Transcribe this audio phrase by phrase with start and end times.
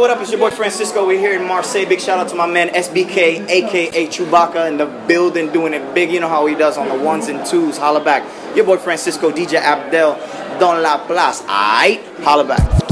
[0.00, 0.22] What up?
[0.22, 1.06] It's your boy Francisco.
[1.06, 1.84] We're here in Marseille.
[1.84, 6.10] Big shout out to my man SBK, aka Chewbacca, in the building, doing it big.
[6.10, 7.76] You know how he does on the ones and twos.
[7.76, 8.24] Holla back.
[8.56, 10.14] Your boy Francisco, DJ Abdel,
[10.58, 11.42] Don La Place.
[11.42, 12.89] Aight, holla back.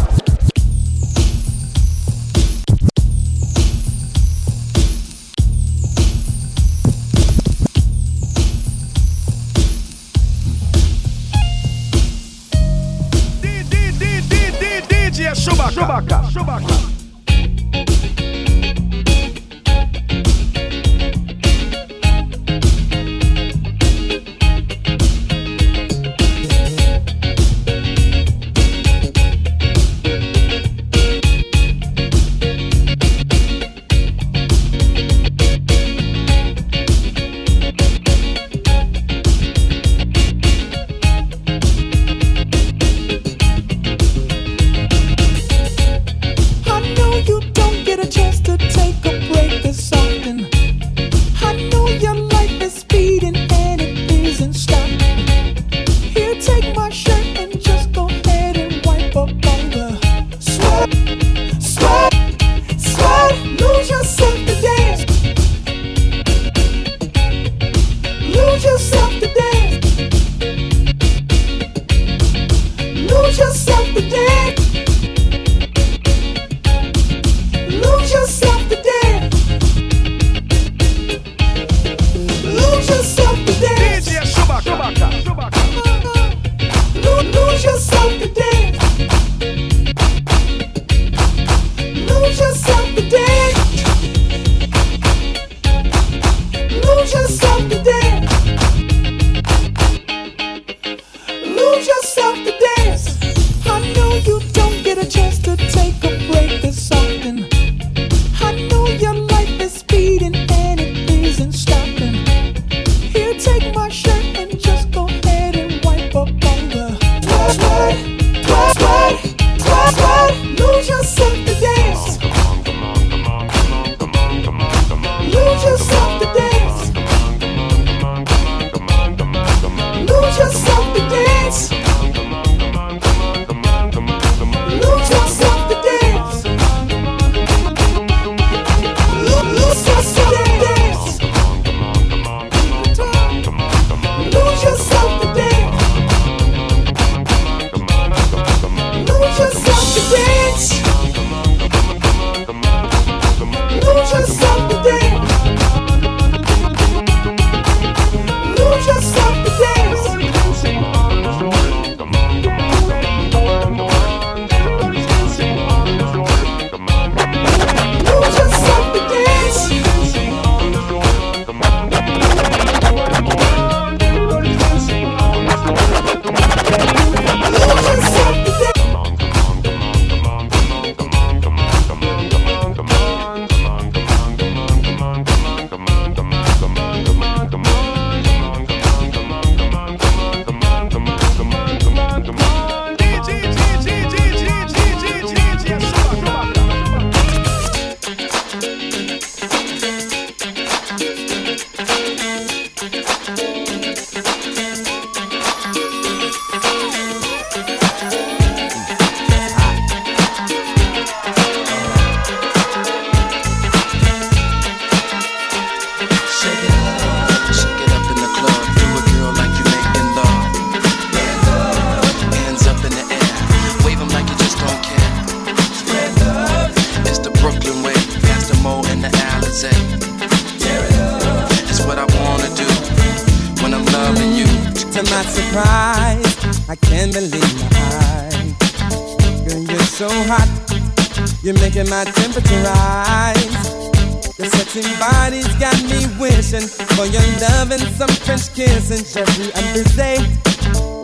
[248.58, 250.16] kiss and Jeffrey on this day.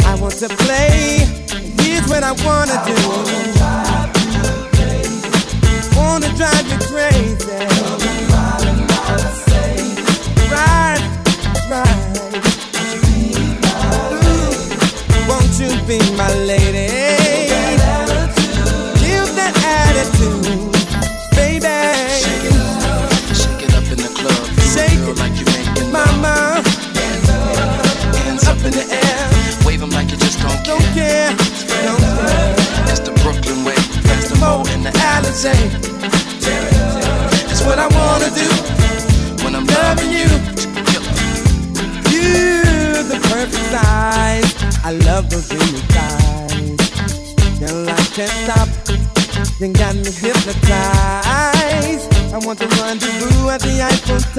[0.06, 1.18] I want to play.
[1.78, 3.43] Here's what I wanna do.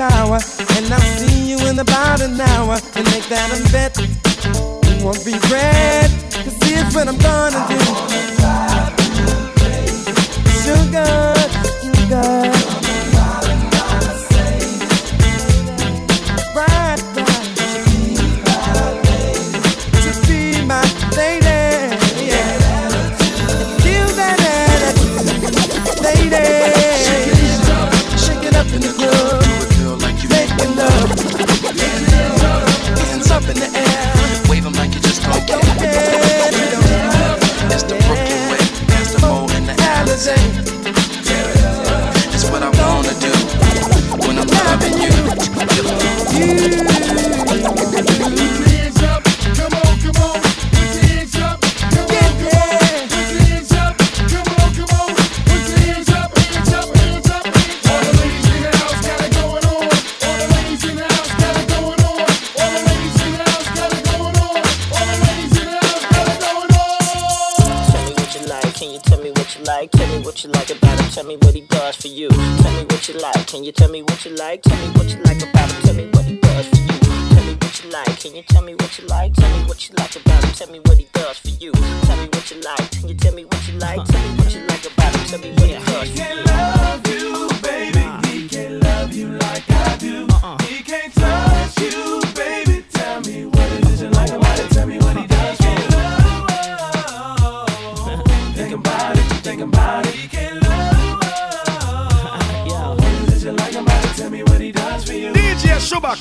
[0.09, 0.39] Tower.
[0.75, 2.77] And I'll see you in about an hour.
[2.95, 3.97] And make that a bet.
[3.97, 6.09] You won't regret.
[6.43, 7.79] Cause here's what I'm gonna do.
[10.63, 11.33] Sugar,
[11.81, 12.64] sugar.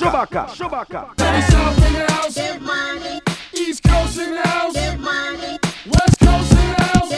[0.05, 2.37] Down south in the house.
[3.53, 4.75] East Coast in the house.
[4.75, 7.09] West Coast in the house.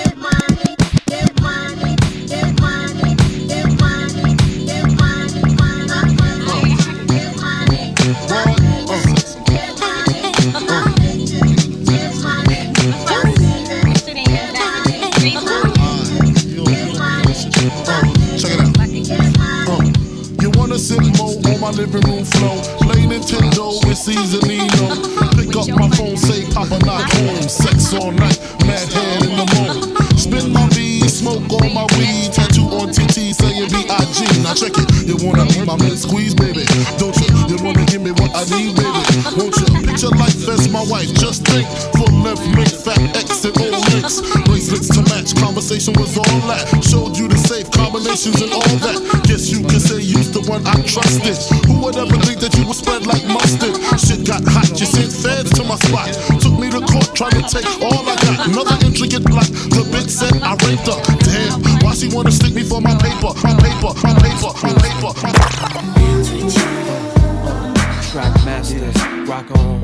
[18.38, 19.88] Check it out.
[20.42, 22.77] You wanna sit more on my living room floor?
[23.28, 24.88] Nintendo with Seasonino.
[25.36, 27.44] Pick up my phone, say Papa not home.
[27.44, 30.18] Sex all night, mad head in the moon.
[30.18, 32.32] Spin my V, smoke all my weed.
[32.32, 34.20] Tattoo on TT saying B.I.G.
[34.44, 34.88] Now check it.
[35.04, 36.64] You wanna be my man squeeze, baby?
[36.96, 37.28] Don't you?
[37.52, 39.04] You wanna give me what I need, baby?
[39.36, 39.68] Won't you?
[39.84, 41.12] Picture life as my wife.
[41.20, 41.68] Just think.
[42.00, 44.24] Full left, make fat X and old links.
[44.48, 45.36] Bracelets to match.
[45.36, 46.64] Conversation was all that.
[46.80, 49.04] Showed you the safe combinations and all that.
[49.28, 51.36] Guess you could say you's the one I trusted.
[51.68, 52.37] Who would ever think
[55.88, 56.08] spot.
[56.42, 58.48] Took me to court trying to take all I got.
[58.48, 59.48] Another intricate black.
[59.48, 61.00] The bitch said I raped her.
[61.24, 61.62] Damn.
[61.84, 63.32] Why she wanna stick me for my paper?
[63.44, 63.92] My paper.
[64.04, 64.52] My paper.
[64.64, 65.12] My paper.
[68.12, 68.92] Track master,
[69.26, 69.84] rock on.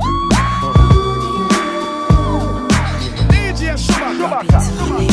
[3.30, 4.60] DJ Chewbacca.
[4.98, 5.12] Baby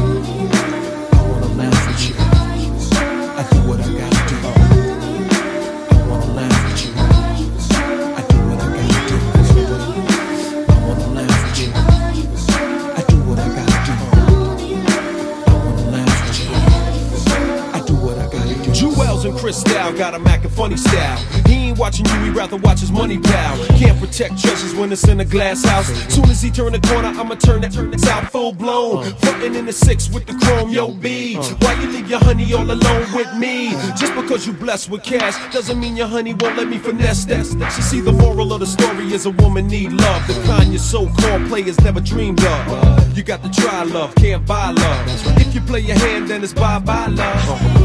[19.63, 21.17] Jewels got a Mac and funny style.
[21.47, 23.57] He ain't watching you, he rather watch his money pal.
[23.77, 25.87] Can't protect treasures when it's in a glass house.
[26.13, 29.03] Soon as he turn the corner, I'ma turn that turn out full blown.
[29.15, 31.35] Frontin' in the six with the chrome, yo B.
[31.35, 33.71] Why you leave your honey all alone with me?
[33.97, 37.45] Just because you blessed with cash doesn't mean your honey won't let me finesse that.
[37.75, 40.27] She see the moral of the story is a woman need love.
[40.27, 43.17] The kind your so-called players never dreamed of.
[43.17, 45.37] You got to try love, can't buy love.
[45.37, 47.80] If you play your hand, then it's bye-bye love.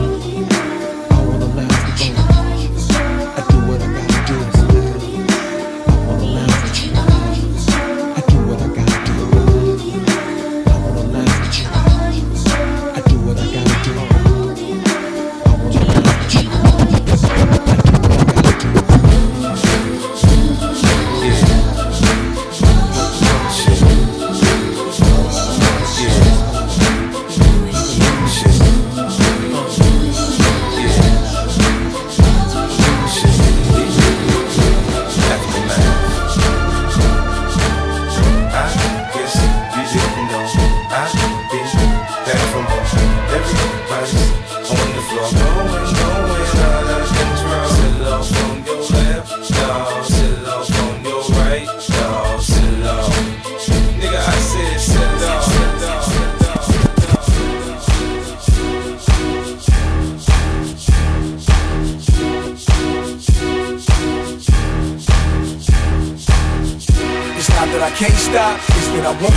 [69.06, 69.35] I won't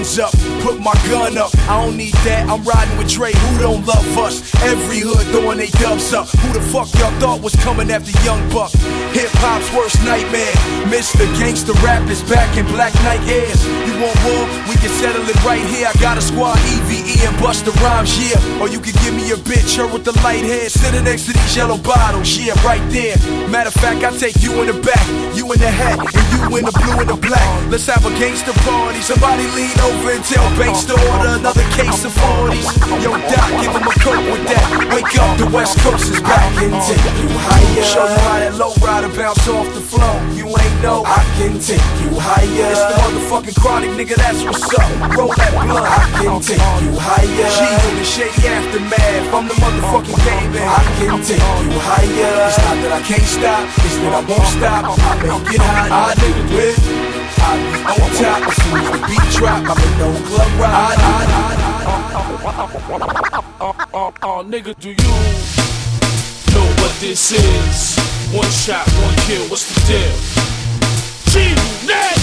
[0.00, 0.32] ones up,
[0.64, 1.52] put my gun up.
[1.68, 2.48] I don't need that.
[2.48, 3.32] I'm riding with Dre.
[3.36, 4.40] Who don't love us?
[4.64, 6.28] Every hood throwing they dubs up.
[6.40, 8.72] Who the fuck y'all thought was coming after Young Buck?
[9.12, 10.56] Hip hop's worst nightmare.
[10.88, 11.28] Mr.
[11.36, 13.60] Gangsta Rap is back in Black Knight airs.
[13.84, 14.48] You want war?
[14.72, 15.84] We can settle it right here.
[15.84, 18.40] I got a squad EVE and Busta Rhymes, yeah.
[18.60, 21.36] Or you can give me a bitch, her with the light hair, sitting next to
[21.36, 23.20] these yellow bottles, yeah, right there.
[23.52, 25.04] Matter of fact, I take you in the back,
[25.36, 27.44] you in the hat, and you in the blue and the black.
[27.68, 29.00] Let's have a gangster party.
[29.04, 32.68] Somebody lean over and tell Banks to order another case of 40s.
[33.02, 34.66] Yo, Doc, give him a coat with that.
[34.94, 37.82] Wake up, the West Coast is back and take you higher.
[37.82, 40.14] Show you how that low rider bounce off the floor.
[40.34, 42.70] You ain't know I can take you higher.
[42.70, 44.90] It's the motherfucking chronic nigga, that's what's up.
[45.18, 47.50] Roll that blunt, I can take you higher.
[47.50, 47.58] G
[47.90, 49.34] in the shady aftermath.
[49.34, 52.30] I'm the motherfucking game, I can take you higher.
[52.46, 54.82] It's not that I can't stop, it's that I won't stop.
[54.86, 56.30] I make it hot, I do
[56.62, 57.19] it.
[57.40, 57.52] I
[57.90, 59.64] on top as soon as beat drop.
[59.64, 61.00] I'm in no club ride.
[64.22, 65.14] Uh, nigga, do you
[66.54, 67.98] know what this is?
[68.32, 70.14] One shot, one kill, what's the deal?
[71.32, 72.18] G-Unit!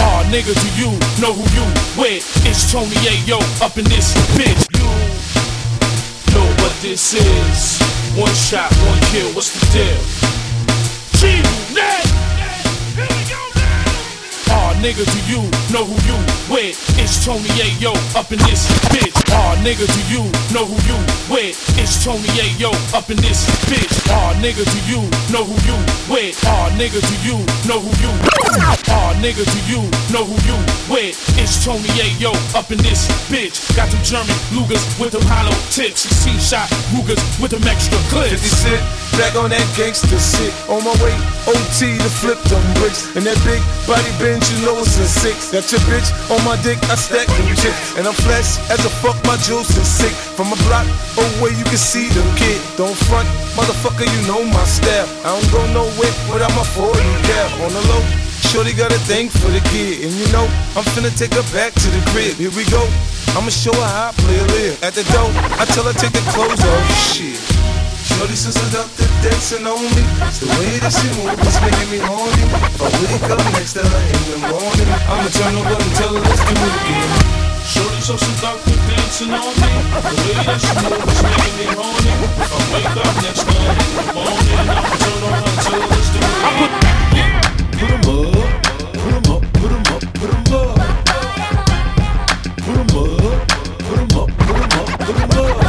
[0.00, 1.66] Aw, nigga, do you know who you
[2.00, 2.24] with?
[2.46, 4.66] It's Tony Yayo up in this bitch.
[4.78, 7.80] You know what this is?
[8.18, 10.00] One shot, one kill, what's the deal?
[11.20, 11.59] G-Unit!
[14.80, 15.44] Nigga, do you
[15.76, 16.16] know who you
[16.48, 16.72] with?
[16.96, 19.12] It's Tony Yayo up in this bitch.
[19.28, 20.24] Aw, nigga, do you
[20.56, 20.96] know who you
[21.28, 21.52] with?
[21.76, 23.92] It's Tony Yayo up in this bitch.
[24.08, 25.76] Aw, nigga, do you know who you
[26.08, 26.32] with?
[26.48, 27.36] Aw, nigga, do you
[27.68, 28.08] know who you?
[28.88, 30.56] Aw, nigga, do you know who you
[30.88, 31.12] with?
[31.36, 33.60] It's Tony Yayo up in this bitch.
[33.76, 36.08] Got them German Lugers with them hollow tips.
[36.08, 38.64] 16 shot Rugers with them extra 50 clips.
[39.20, 40.56] back on that gangster shit.
[40.72, 41.12] On my way,
[41.44, 43.04] OT to flip them bricks.
[43.14, 45.50] And that big body bench, you know it's a six.
[45.50, 47.96] Got your bitch on my dick, I stack them chicks.
[47.96, 50.12] And I'm flesh as a fuck, my juice is sick.
[50.36, 50.86] From a block
[51.18, 52.60] away, you can see them kid.
[52.76, 55.08] Don't front, motherfucker, you know my style.
[55.26, 57.50] I don't go nowhere without my 40 cap.
[57.64, 58.02] On the low,
[58.50, 60.46] Shorty got a thing for the kid, and you know
[60.76, 62.36] I'm finna take her back to the crib.
[62.36, 62.82] Here we go.
[63.36, 64.82] I'ma show her how I play a live.
[64.82, 67.14] At the door, I tell her take the clothes off.
[67.14, 67.59] Shit.
[68.20, 70.04] Shorty so seductive, dancing on me.
[70.28, 72.44] It's the way that she moves, it's making me horny.
[72.52, 76.12] If I wake up next to her in the morning, I'ma turn over and tell
[76.12, 77.08] her let's do it again.
[77.64, 79.72] Shorty so seductive, dancing on me.
[80.04, 82.12] The way that she moves is making me horny.
[82.44, 85.56] If I wake up next to her in the morning, I'ma turn on her and
[85.64, 87.40] tell her let's do it again.
[87.72, 88.36] Put 'em up,
[89.00, 90.76] put 'em up, put 'em up, put 'em up.
[92.68, 93.16] Put 'em up,
[93.80, 95.59] put 'em up, put 'em up, put 'em up.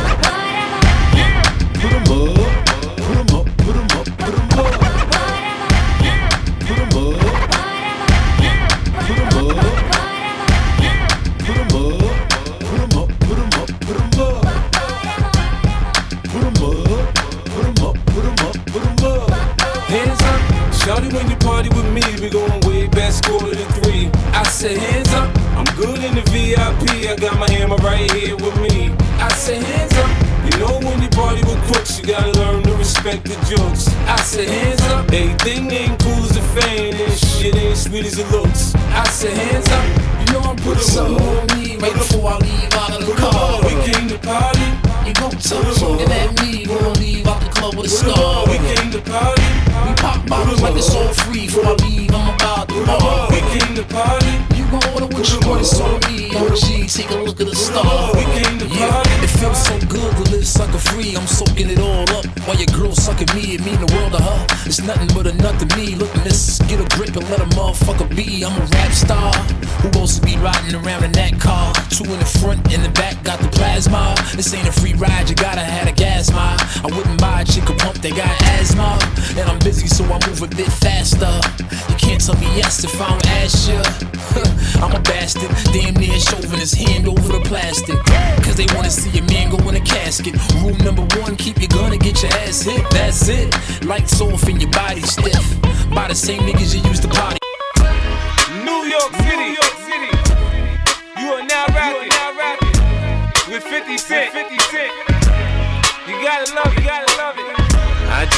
[67.72, 68.44] Motherfucker be.
[68.44, 69.34] I'm a rap star
[69.82, 71.74] who wants to be riding around in that car.
[71.90, 74.16] Two in the front, in the back, got the plasma.
[74.36, 76.58] This ain't a free ride, you gotta have a gas mile.
[76.84, 79.00] I wouldn't buy a chick a pump that got asthma.
[79.40, 81.32] And I'm busy, so I move a bit faster.
[81.90, 83.82] You can't tell me yes if I don't ask you.
[84.82, 88.00] I'm a bastard, damn near shoving his hand over the plastic.
[88.44, 90.36] Cause they wanna see a man go in a casket.
[90.62, 92.84] Rule number one, keep your gun and get your ass hit.
[92.92, 93.54] That's it.
[93.86, 95.62] Lights off and your body stiff.
[95.94, 96.71] By the same niggas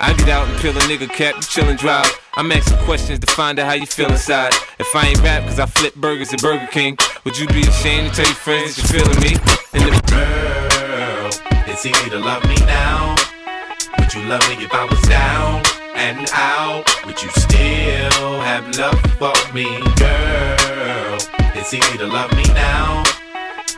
[0.00, 2.06] I get out and peel a nigga cap, you chill and drive.
[2.36, 4.52] I'm asking questions to find out how you feel inside.
[4.78, 8.10] If I ain't rap cause I flip burgers at Burger King, would you be ashamed
[8.10, 9.34] to tell your friends that you're feeling me?
[9.74, 11.30] And if Girl,
[11.66, 13.16] it's easy to love me now.
[13.98, 15.62] Would you love me if I was down
[15.96, 16.84] and out?
[17.04, 19.66] Would you still have love for me,
[19.98, 21.18] girl?
[21.58, 23.02] It's easy to love me now.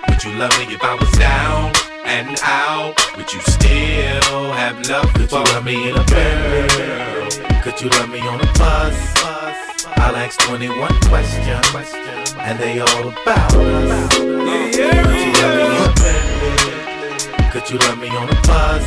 [0.09, 2.94] Would you love me if I was down and out?
[3.16, 7.28] Would you still have love Could for you love me in a girl?
[7.62, 8.96] Could you love me on a bus?
[9.96, 14.16] I'll ask 21 questions, and they all about us.
[14.16, 17.50] Could you love me in a Bentley?
[17.50, 18.86] Could you love me on a bus?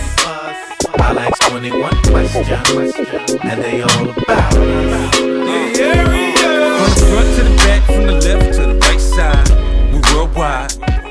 [1.00, 2.96] I'll ask 21 questions,
[3.44, 5.18] and they all about us.
[5.18, 5.36] From
[6.90, 9.50] the front to the back, from the left to the right side,
[9.94, 11.03] we worldwide.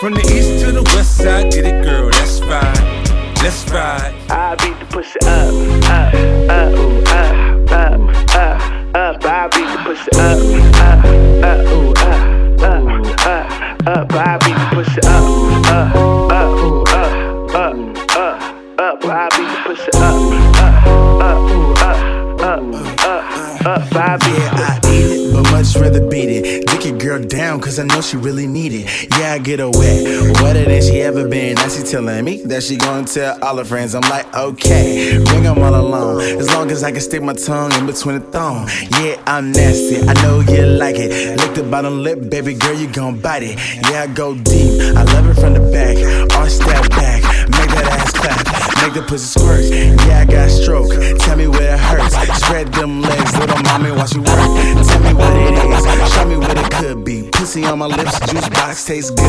[0.00, 3.02] From the east to the west side, get it, girl, that's right.
[3.42, 4.14] Let's ride.
[4.30, 5.52] I beat the pussy up,
[5.90, 6.14] up,
[6.48, 7.34] up, ooh, up,
[7.72, 7.98] up,
[8.32, 8.54] up,
[8.94, 9.24] up.
[9.24, 10.38] I beat the pussy up,
[10.78, 11.02] up,
[11.42, 12.86] up, ooh, up, up,
[13.26, 13.50] up,
[13.88, 14.12] up.
[14.12, 15.26] I beat the pussy up,
[15.66, 15.96] up,
[16.30, 17.10] up, ooh, up,
[17.56, 17.74] up,
[18.14, 18.38] up,
[18.78, 19.02] up.
[19.02, 20.14] I beat the pussy up,
[20.62, 20.86] up,
[21.22, 21.98] up, ooh, up,
[22.40, 22.62] up,
[23.02, 23.94] up, up.
[23.94, 26.66] I beat the I eat it, but much rather beat it.
[26.66, 29.08] Dick your girl down, cause I know she really need it.
[29.18, 31.54] Yeah, I get her wet, wetter than she ever been.
[31.54, 33.94] Now she telling me that she gonna tell all her friends.
[33.94, 36.20] I'm like, okay, bring them all along.
[36.20, 38.68] As long as I can stick my tongue in between the thong.
[39.00, 41.38] Yeah, I'm nasty, I know you like it.
[41.38, 43.58] Lick the bottom lip, baby girl, you gon' bite it.
[43.90, 45.96] Yeah, I go deep, I love it from the back.
[46.38, 48.57] Arch that back, make that ass clap.
[48.88, 49.64] Make the pussy squirt.
[50.08, 50.88] Yeah, I got stroke.
[51.18, 52.16] Tell me where it hurts.
[52.40, 54.40] Spread them legs, little mommy, watch you work.
[54.88, 56.12] Tell me what it is.
[56.14, 57.28] Show me what it could be.
[57.30, 59.28] Pussy on my lips, juice box tastes good.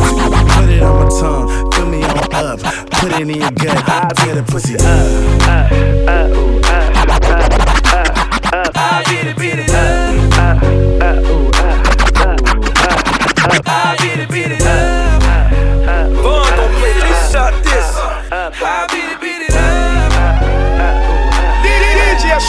[0.53, 2.61] Put it on my tongue, fill me on up.
[2.89, 4.83] Put it in your gut, I tear the pussy up.
[5.43, 5.71] up,
[6.07, 6.95] up, ooh, up,
[8.53, 8.71] up.
[8.77, 10.63] I beat it, beat it up, up,
[11.03, 11.83] up, ooh, up,
[12.15, 12.87] up, up,
[13.43, 13.63] up.
[13.67, 15.08] I beat it, beat it up,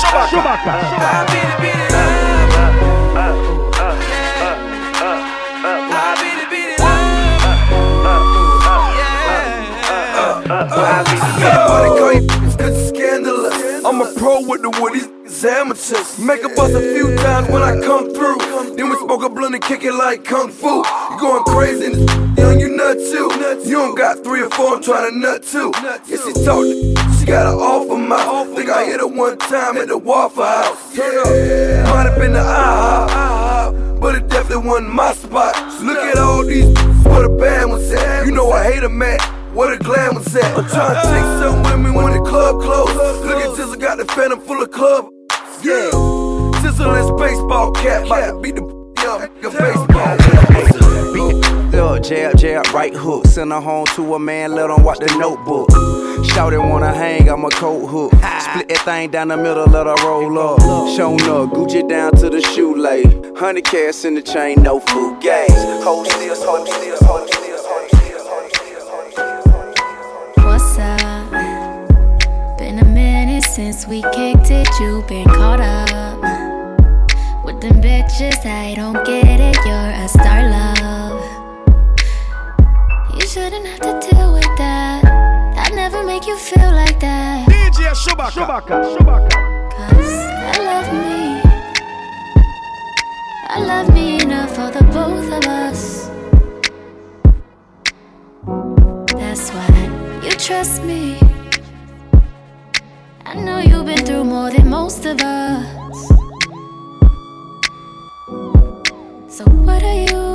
[0.00, 0.72] DJ Chewbacca.
[0.72, 2.08] I beat it, beat it up,
[6.20, 7.04] beat it, beat it up, beat
[12.16, 12.30] it,
[12.62, 13.84] it's scandalous.
[13.84, 16.18] I'm a pro with the wood, these amateurs.
[16.18, 18.38] Make a bust a few times when I come through.
[18.76, 20.82] Then we smoke a blunt and kick it like kung fu.
[21.10, 23.30] You going crazy in this young, you nut too.
[23.68, 25.72] You don't got three or four, I'm trying to nut too.
[25.82, 26.94] Yeah, she talk, she
[27.30, 28.56] got an offer mouth.
[28.56, 30.96] Think I hit her one time at the Waffle House.
[30.96, 31.94] Turn up.
[31.94, 35.54] Might have been the IHOP, but it definitely wasn't my spot.
[35.80, 38.26] Look at all these where the band was at.
[38.26, 39.20] You know I hate a man.
[39.54, 40.58] Where the glam was at.
[40.58, 42.96] I'm trying to take some women when the club closed.
[43.24, 45.08] Look at Tizzle got the phantom full of club.
[45.62, 45.90] Yeah.
[46.62, 48.06] Tizzle is baseball cap.
[48.06, 48.64] About to beat the
[49.06, 50.50] up like a baseball cap.
[51.72, 53.26] Up, jab, jab, right hook.
[53.26, 55.68] Send her home to a man, let him watch the notebook.
[56.34, 58.12] Shout it, wanna hang, I'm a coat hook.
[58.12, 60.60] Split that thing down the middle, let her roll up.
[60.96, 63.06] Shown up, Gucci down to the shoelace.
[63.38, 67.28] Hundred cash in the chain, no food still, hold still, hold still, hold
[68.48, 70.44] still.
[70.44, 72.58] What's up?
[72.58, 76.18] Been a minute since we kicked it, you been caught up
[77.44, 78.44] with them bitches.
[78.46, 81.20] I don't get it, you're a star love.
[83.14, 84.89] You shouldn't have to deal with that.
[85.90, 87.48] That never make you feel like that.
[87.48, 89.28] DJ Chewbacca.
[89.74, 90.14] Cause
[90.46, 91.42] I love me.
[93.48, 96.08] I love me enough for the both of us.
[99.18, 101.18] That's why you trust me.
[103.26, 106.08] I know you've been through more more than most of us.
[109.28, 110.28] So what are you?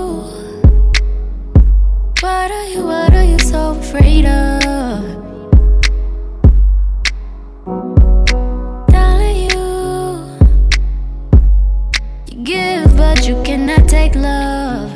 [2.19, 2.83] What are you?
[2.83, 4.64] What are you so afraid of?
[13.15, 14.91] But you cannot take love.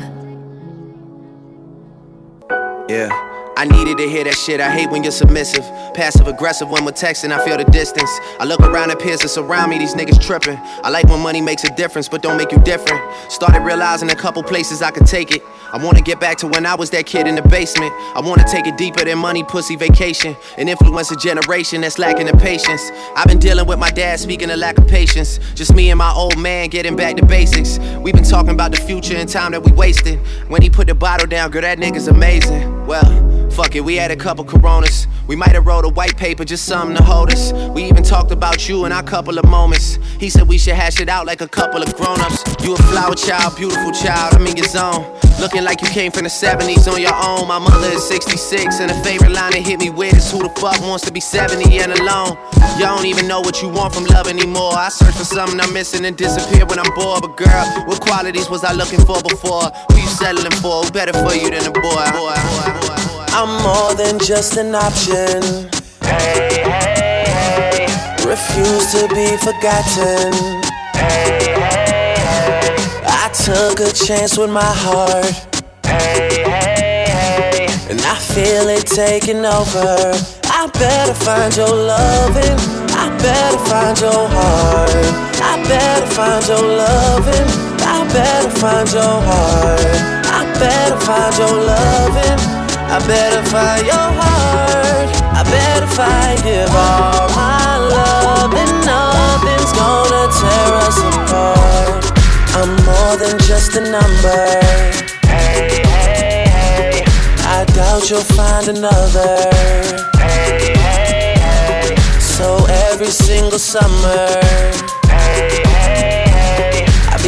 [2.88, 3.29] Yeah.
[3.56, 4.60] I needed to hear that shit.
[4.60, 5.64] I hate when you're submissive.
[5.94, 8.10] Passive aggressive when we're texting, I feel the distance.
[8.38, 10.58] I look around at peers that's around me, these niggas tripping.
[10.82, 13.00] I like when money makes a difference, but don't make you different.
[13.30, 15.42] Started realizing a couple places I could take it.
[15.72, 17.92] I wanna get back to when I was that kid in the basement.
[18.14, 20.36] I wanna take it deeper than money, pussy, vacation.
[20.56, 22.90] And influence a generation that's lacking the patience.
[23.16, 25.38] I've been dealing with my dad speaking of lack of patience.
[25.54, 27.78] Just me and my old man getting back to basics.
[27.98, 30.18] We've been talking about the future and time that we wasted.
[30.48, 32.86] When he put the bottle down, girl, that nigga's amazing.
[32.86, 35.06] Well, Fuck it, we had a couple coronas.
[35.26, 37.52] We might have wrote a white paper, just something to hold us.
[37.52, 39.98] We even talked about you in our couple of moments.
[40.18, 42.64] He said we should hash it out like a couple of grown-ups.
[42.64, 45.04] You a flower child, beautiful child, I'm in your zone.
[45.40, 47.48] Looking like you came from the 70s on your own.
[47.48, 50.50] My mother is 66, and a favorite line that hit me with is Who the
[50.60, 52.36] fuck wants to be 70 and alone?
[52.78, 54.72] Y'all don't even know what you want from love anymore.
[54.74, 57.22] I search for something I'm missing and disappear when I'm bored.
[57.22, 59.70] But girl, what qualities was I looking for before?
[59.92, 60.84] Who you settling for?
[60.84, 61.80] Who better for you than a boy,
[62.12, 62.99] boy, boy, boy.
[63.32, 65.70] I'm more than just an option.
[66.02, 67.86] Hey, hey, hey.
[68.26, 70.32] Refuse to be forgotten.
[70.94, 72.76] Hey, hey, hey.
[73.06, 75.24] I took a chance with my heart.
[75.86, 77.66] Hey, hey, hey.
[77.88, 80.12] And I feel it taking over.
[80.46, 82.58] I better find your loving.
[82.92, 84.90] I better find your heart.
[85.40, 87.48] I better find your loving.
[87.80, 90.20] I better find your heart.
[90.26, 92.59] I better find your loving.
[92.92, 95.08] I better find your heart.
[95.38, 102.02] I better find give all my love, and nothing's gonna tear us apart.
[102.58, 104.42] I'm more than just a number.
[105.22, 107.04] Hey, hey, hey.
[107.46, 109.38] I doubt you'll find another.
[110.18, 111.94] Hey, hey, hey.
[112.18, 114.26] So every single summer.
[115.06, 115.62] Hey,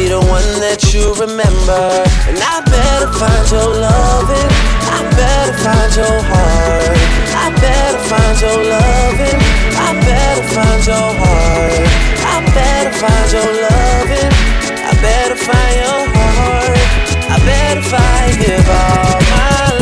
[0.03, 1.83] be the one that you remember.
[2.27, 4.51] And I better find your loving.
[4.95, 6.97] I better find your heart.
[7.43, 9.39] I better find your loving.
[9.87, 11.87] I better find your heart.
[12.31, 14.33] I better find your loving.
[14.89, 16.79] I better find your heart.
[17.33, 19.72] I better find give all my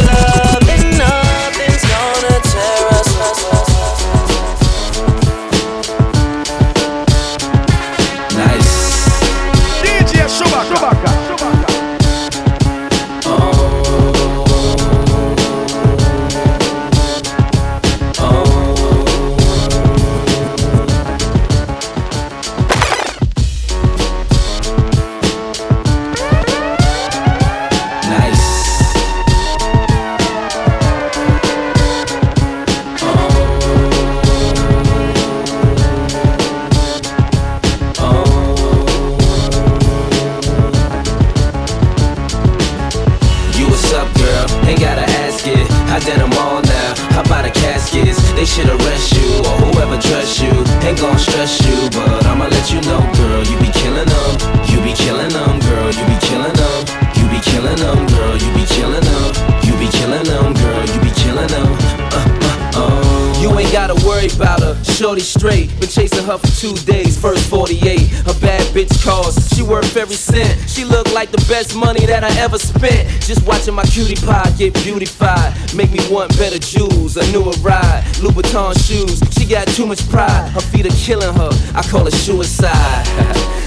[68.86, 69.56] bitch cost.
[69.56, 70.70] She worth every cent.
[70.70, 73.08] She look like the best money that I ever spent.
[73.22, 75.54] Just watching my cutie pie get beautified.
[75.76, 77.18] Make me want better jewels.
[77.18, 78.04] A newer ride.
[78.22, 79.22] Louboutin shoes.
[79.38, 80.50] She got too much pride.
[80.52, 81.52] Her feet are killing her.
[81.76, 83.06] I call it suicide.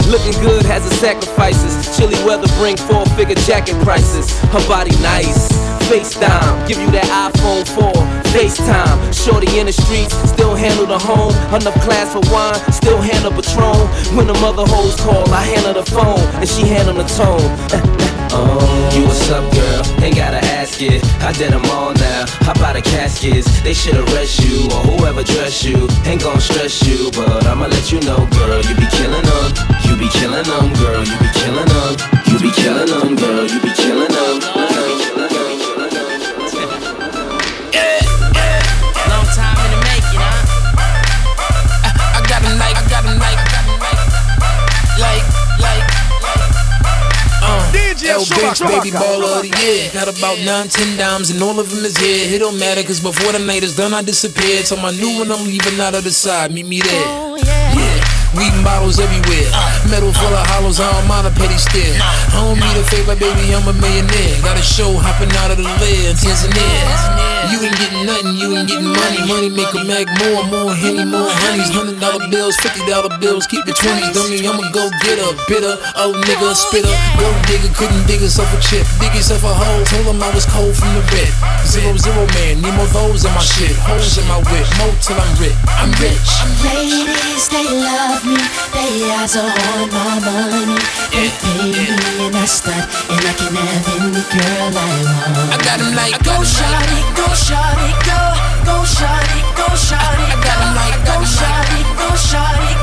[0.09, 1.97] Looking good has its sacrifices.
[1.97, 4.39] Chilly weather bring four figure jacket prices.
[4.53, 5.53] Her body nice.
[5.89, 8.14] FaceTime, give you that iPhone 4.
[8.35, 11.31] FaceTime, shorty in the streets, still handle the home.
[11.55, 13.87] Enough class for wine, still handle Patron.
[14.19, 17.47] When the mother hoes call, I handle the phone, and she handle the tone.
[17.71, 18.15] Eh, eh.
[18.35, 18.59] Oh,
[18.91, 20.03] you what's up, girl?
[20.03, 20.99] Ain't gotta ask it.
[21.23, 22.27] I did them all now.
[22.43, 23.47] Hop out the caskets?
[23.63, 25.87] They should arrest you or whoever dress you.
[26.03, 28.59] Ain't gon' stress you, but I'ma let you know, girl.
[28.67, 29.49] You be killing them.
[29.87, 31.07] You be killing them, girl.
[31.07, 31.93] You be killing them.
[32.27, 33.47] You be killing them, girl.
[33.47, 34.34] You be killing them.
[48.19, 49.91] DJ bitch, baby baller of the year.
[49.93, 52.35] Got about nine, ten dimes, and all of them is here.
[52.35, 54.63] It don't matter, cause before the night is done, I disappear.
[54.65, 56.53] So my new one, I'm leaving out of the side.
[56.53, 57.54] Meet me there.
[58.35, 59.47] Weed bottles everywhere.
[59.87, 61.95] Metal full of hollows, I don't mind a petty stare.
[62.35, 64.43] I don't need a favor, baby, I'm a millionaire.
[64.43, 67.15] Got a show hopping out of the lid, Tanzania.
[67.53, 69.21] You ain't getting nothing, you ain't getting money.
[69.31, 71.71] Money make a mag more, more henny, more honeys.
[71.71, 74.11] Hundred dollar bills, fifty dollar bills, keep the twenties.
[74.17, 76.91] Dummy, I'ma go get a bitter, old nigga, spitter.
[77.21, 78.83] Go digger, couldn't dig herself a chip.
[78.99, 81.31] Dig yourself a hole, told him I was cold from the red.
[81.63, 83.77] Zero, zero man, need more those in my shit.
[83.87, 85.55] Holes in my whip, more till I'm rich.
[85.79, 86.29] I'm rich.
[86.67, 88.37] Ladies, they love me.
[88.73, 90.79] They eyes are on my money.
[91.13, 95.53] They pay me and I start, and I can have any girl I want.
[95.55, 98.21] I got 'em like go shawty, go shawty, go,
[98.69, 102.74] go shawty, go shawty, I got 'em like go shawty, go shawty,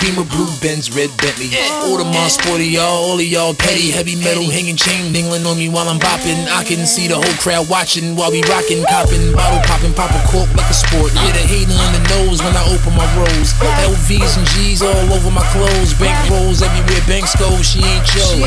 [0.00, 1.48] Beamer, blue Benz, red Bentley.
[1.88, 3.90] Audemars, sporty, y'all, all of y'all petty.
[3.90, 6.36] Heavy metal hanging chain dingling on me while I'm bopping.
[6.52, 10.50] I can see the whole crowd watching while we rocking, copping, bottle popping, popping cork
[10.52, 11.14] like a sport.
[11.14, 13.56] Yeah, the hater in the nose when I open my rolls.
[13.88, 15.94] LVs and G's all over my clothes.
[15.96, 18.42] Bank rolls everywhere, banks go, she ain't yours.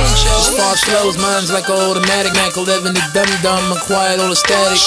[0.60, 2.34] As flows, mine's like an automatic.
[2.36, 4.78] Mac 11, the dumb dumb, acquired all the static.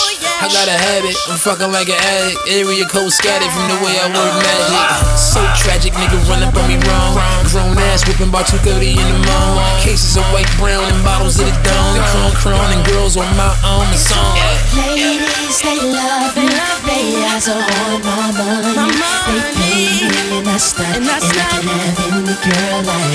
[0.42, 2.38] I got a habit, I'm fucking like an addict.
[2.51, 5.18] Area code scattered from the way I work magic.
[5.18, 7.16] So tragic, nigga run up on me wrong.
[7.48, 9.80] Grown ass whipping by 2:30 in the morning.
[9.80, 11.96] Cases of white, brown, and bottles of the dawn.
[12.12, 13.86] Cron, cron, and girls on my own.
[13.92, 14.36] It's on.
[14.76, 16.48] Ladies, they love me.
[16.86, 18.74] They eyes are on my money.
[19.28, 23.12] They pay me and I start, and I can have any girl I want.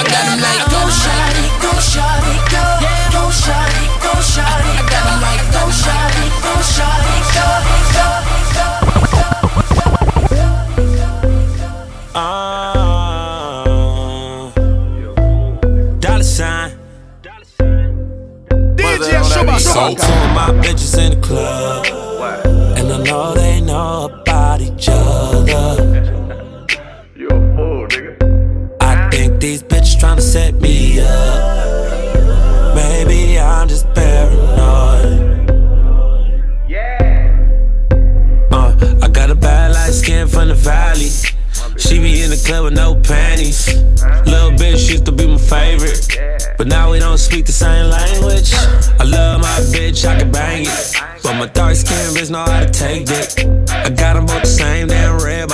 [0.00, 2.64] I got 'em like go shawty, go shawty, go,
[3.14, 4.72] go shawty, go shawty.
[4.80, 7.46] I got 'em like go shawty, go shawty, go,
[7.96, 8.08] go,
[8.56, 8.68] go.
[9.16, 9.85] Uh,
[19.36, 21.86] DJ Shuba, So two of my bitches in the club,
[22.78, 25.84] and I know they know about each other.
[27.14, 28.76] You a fool, nigga.
[28.80, 32.74] I think these bitches tryna set me up.
[32.74, 35.50] Maybe I'm just paranoid.
[38.52, 41.10] Uh, I got a bad light skin from the valley.
[41.78, 43.66] She be in the club with no panties.
[44.26, 46.08] Little bitch used to be my favorite.
[46.56, 48.52] But now we don't speak the same language.
[48.98, 50.92] I love my bitch, I can bang it.
[51.22, 53.44] But my dark skin bitch know how to take dick.
[53.68, 55.45] I got them both the same damn red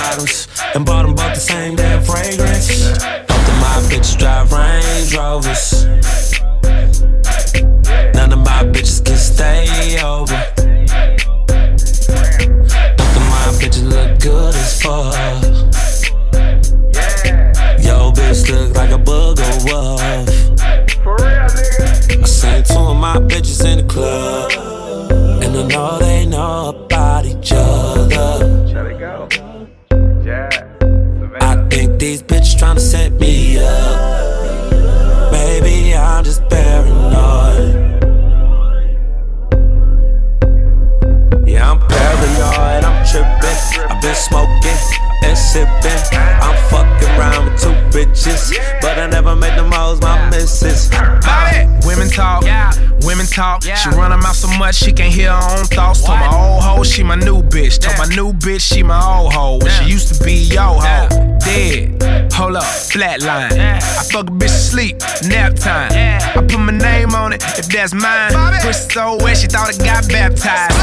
[53.33, 53.63] talk.
[53.63, 56.03] She run her mouth so much she can't hear her own thoughts.
[56.03, 57.79] Told my old hoe she my new bitch.
[57.79, 59.57] Told my new bitch she my old hoe.
[59.57, 61.09] When she used to be yo hoe.
[61.43, 62.31] Dead.
[62.33, 63.51] Hold up, flatline.
[63.51, 63.79] I
[64.11, 65.91] fuck a bitch to sleep, nap time.
[65.91, 68.33] I put my name on it if that's mine.
[68.61, 70.77] Pussy so wet she thought it got baptized.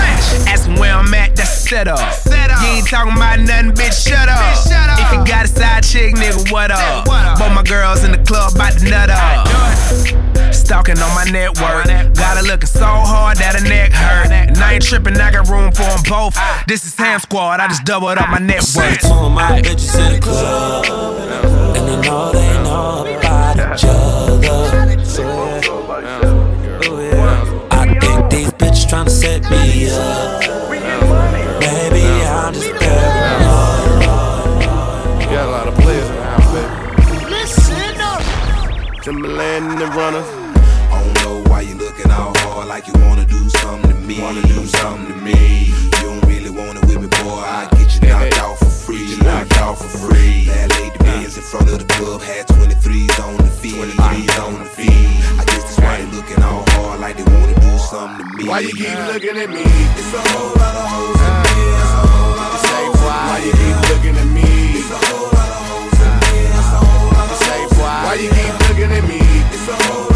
[0.49, 1.99] Asking where I'm at, that's a setup.
[2.63, 4.09] You ain't talking about nothing, bitch.
[4.09, 4.57] Shut up.
[4.67, 7.07] shut up If you got a side chick, nigga, what up?
[7.07, 10.30] Both my girls in the club about to nut up.
[10.71, 11.87] Stalking on my network.
[12.15, 14.31] Got her looking so hard that her neck hurt.
[14.31, 16.39] And I ain't tripping, I got room for them both.
[16.69, 19.01] This is Ham Squad, I just doubled up my net Seen worth.
[19.01, 20.87] two of my bitches in the club,
[21.75, 24.47] and I know they know about each other.
[26.87, 27.67] Ooh, yeah.
[27.73, 30.41] I think these bitches tryna set me up.
[31.59, 34.07] Maybe I'm just paranoid.
[35.35, 37.27] Got a lot of players in the house, baby.
[37.29, 38.23] Listen up.
[39.03, 40.40] Timberland and the runners.
[42.51, 44.21] Hard like you wanna do something to me.
[44.21, 45.71] Wanna do something to me.
[45.71, 47.39] You don't really want it with me, boy.
[47.39, 49.07] I get you knocked out for free.
[49.07, 50.47] Get you knocked out for free.
[50.47, 53.75] That lady millions in front of the club had 23s on the feet.
[53.75, 55.11] 23s on the feet.
[55.41, 58.49] I guess that's why they looking all hard like they wanna do something to me.
[58.49, 59.65] Why you keep looking at me?
[60.01, 61.63] It's a whole lot of hoes in me.
[61.81, 63.01] It's a whole lot of hoes.
[63.07, 64.49] Why you keep looking at me?
[64.79, 66.35] It's a whole lot of hoes in me.
[66.59, 67.79] It's a whole lot of hoes.
[67.79, 69.21] Why you keep looking at me?
[69.55, 70.10] It's a whole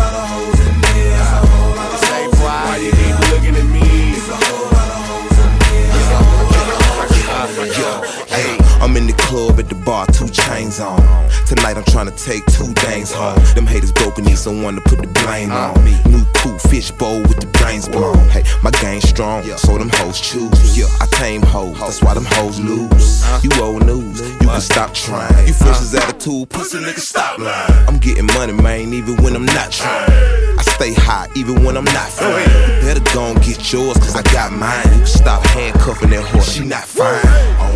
[11.47, 13.39] Tonight I'm trying to take two things home.
[13.55, 15.97] Them haters broken, need someone to put the blame on me.
[16.07, 18.17] New cool fish bowl with the brains blown.
[18.29, 20.79] Hey, my game strong, so them hoes choose.
[20.79, 23.25] Yeah, I tame hoes, that's why them hoes lose.
[23.43, 25.47] You old news, you can stop trying.
[25.47, 27.89] You fresh as attitude, pussy nigga, stop lying.
[27.89, 30.11] I'm getting money, man, even when I'm not trying.
[30.59, 32.41] I stay high, even when I'm not fine.
[32.41, 34.85] You better go and get yours, cause I got mine.
[34.93, 37.74] You can stop handcuffing that horse, she not fine.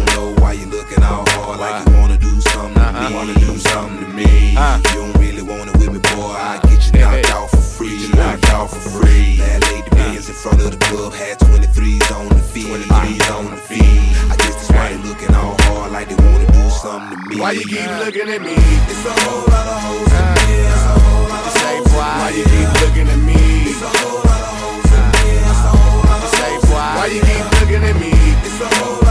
[0.58, 3.08] You looking all hard like you wanna do something to uh-huh.
[3.08, 3.14] me.
[3.14, 4.56] Wanna do something to me.
[4.56, 4.78] Uh.
[4.78, 6.34] You don't really want it with me, boy.
[6.34, 7.94] I get you knocked out for free.
[7.94, 9.38] You knocked out for free.
[9.38, 9.94] That lady uh.
[9.94, 12.66] bands in front of the club had 23s on the feet.
[12.66, 14.02] 23s on the feet.
[14.30, 17.40] I guess that's why they looking all hard like they wanna do something to me.
[17.40, 18.02] Why you keep uh.
[18.04, 18.56] looking at me?
[18.90, 20.48] It's a whole lot of hoes in me.
[20.58, 21.92] It's a whole lot of hoes.
[21.94, 23.40] Why you keep looking at me?
[23.70, 25.28] It's a whole lot of hoes in me.
[25.38, 26.66] It's a whole lot of hoes.
[26.98, 28.10] Why you keep looking at me?
[28.42, 29.07] It's a whole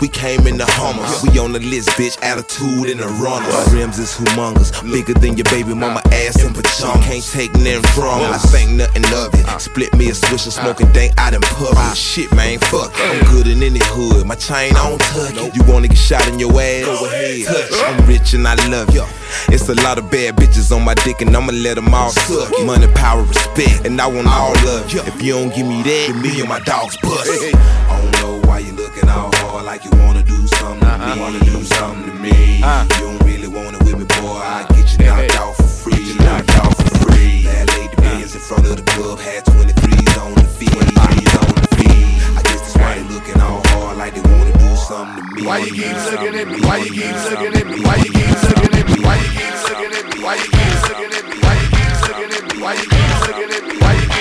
[0.00, 1.22] We came in the Hummers.
[1.22, 2.16] We on the list, bitch.
[2.22, 3.44] Attitude in the runner.
[3.68, 7.02] Rims is humongous, bigger than your baby mama ass in pajama.
[7.04, 8.32] Can't take nothing from it.
[8.32, 9.44] I think nothing of it.
[9.60, 11.94] Split me a swisher, smoking dank out in public.
[11.94, 12.90] Shit, man, fuck.
[12.94, 13.00] it.
[13.12, 14.26] I'm good in any hood.
[14.26, 15.36] My chain on tuck.
[15.36, 15.54] it.
[15.54, 16.86] You wanna get shot in your ass?
[16.86, 17.44] Go ahead.
[17.44, 17.84] Touch.
[17.84, 19.04] I'm rich and I love you.
[19.52, 22.50] It's a lot of bad bitches on my dick and I'ma let them all suck.
[22.52, 22.64] it.
[22.64, 25.02] Money, power, respect, and I want all of you.
[25.02, 27.28] If you don't give me that, then me and my dogs bust.
[27.54, 31.04] I don't know why you looking all hard like you wanna do something to me.
[31.04, 31.20] Uh-huh.
[31.20, 32.62] Wanna do something to me.
[32.62, 32.86] Uh-huh.
[32.90, 34.38] You don't really want it with me, boy.
[34.38, 36.02] I get you knocked out for free.
[36.02, 37.44] You knocked out for free.
[37.44, 38.02] That lady uh-huh.
[38.02, 40.70] bands in front of the club had 23s on the feet.
[40.70, 42.08] 23s on the feet.
[42.38, 45.46] I guess that's why they looking all hard like they wanna do something to me.
[45.46, 46.60] Why you keep looking at me?
[46.60, 47.78] Why you keep looking at me?
[47.84, 48.96] Why you keep looking at me?
[49.04, 50.16] Why you keep looking at me?
[50.24, 51.36] Why you keep looking at me?
[51.44, 52.56] Why you keep looking at me?
[52.60, 53.76] Why you keep looking at me?
[53.80, 54.19] Why you keep looking at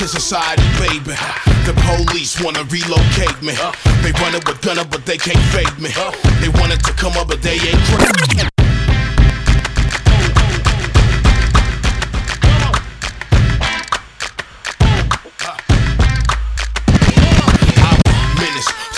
[0.00, 1.14] to society, baby.
[1.66, 3.52] The police wanna relocate me.
[4.00, 5.90] They running with gunner, but they can't fake me.
[6.40, 8.59] They wanted to come up, but they ain't crazy.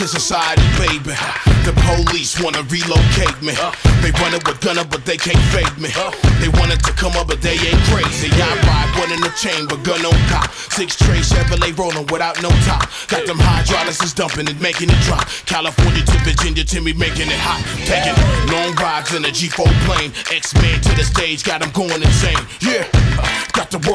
[0.02, 1.14] To society, baby.
[1.62, 3.54] The police wanna relocate me.
[4.02, 5.94] They running with gunner, but they can't fake me.
[6.42, 8.26] They wanted to come up, but they ain't crazy.
[8.34, 10.50] I ride one in the chamber, gun on top.
[10.74, 12.90] Six tray Chevrolet rolling without no top.
[13.06, 15.22] Got them hydraulics is dumping and making it drop.
[15.46, 17.62] California to Virginia me making it hot.
[17.86, 18.16] Taking
[18.50, 20.10] long rides in a G4 plane.
[20.34, 22.42] X-Men to the stage, got them going insane.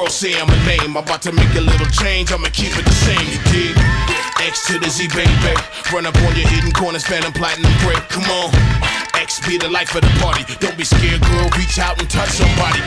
[0.08, 0.96] The world saying my name.
[0.96, 3.76] I'm about to make a little change, I'ma keep it the same, you dig?
[4.40, 5.28] X to the Z, baby.
[5.92, 8.00] Run up on your hidden corners, phantom platinum break.
[8.08, 8.54] Come on.
[9.16, 10.46] X be the life of the party.
[10.60, 11.50] Don't be scared, girl.
[11.58, 12.80] Reach out and touch somebody.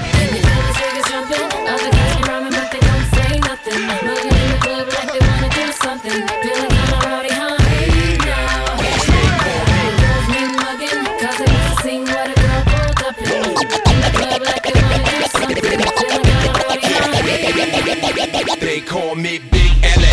[19.00, 20.12] Call me Big L.A.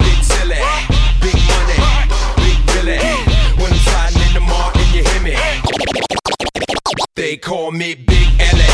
[0.00, 0.60] Big Silly.
[1.20, 1.78] Big Money.
[2.40, 2.98] Big Billy.
[3.60, 5.34] When I'm sliding in the mall and you hear me.
[7.14, 8.70] They call me Big L.A.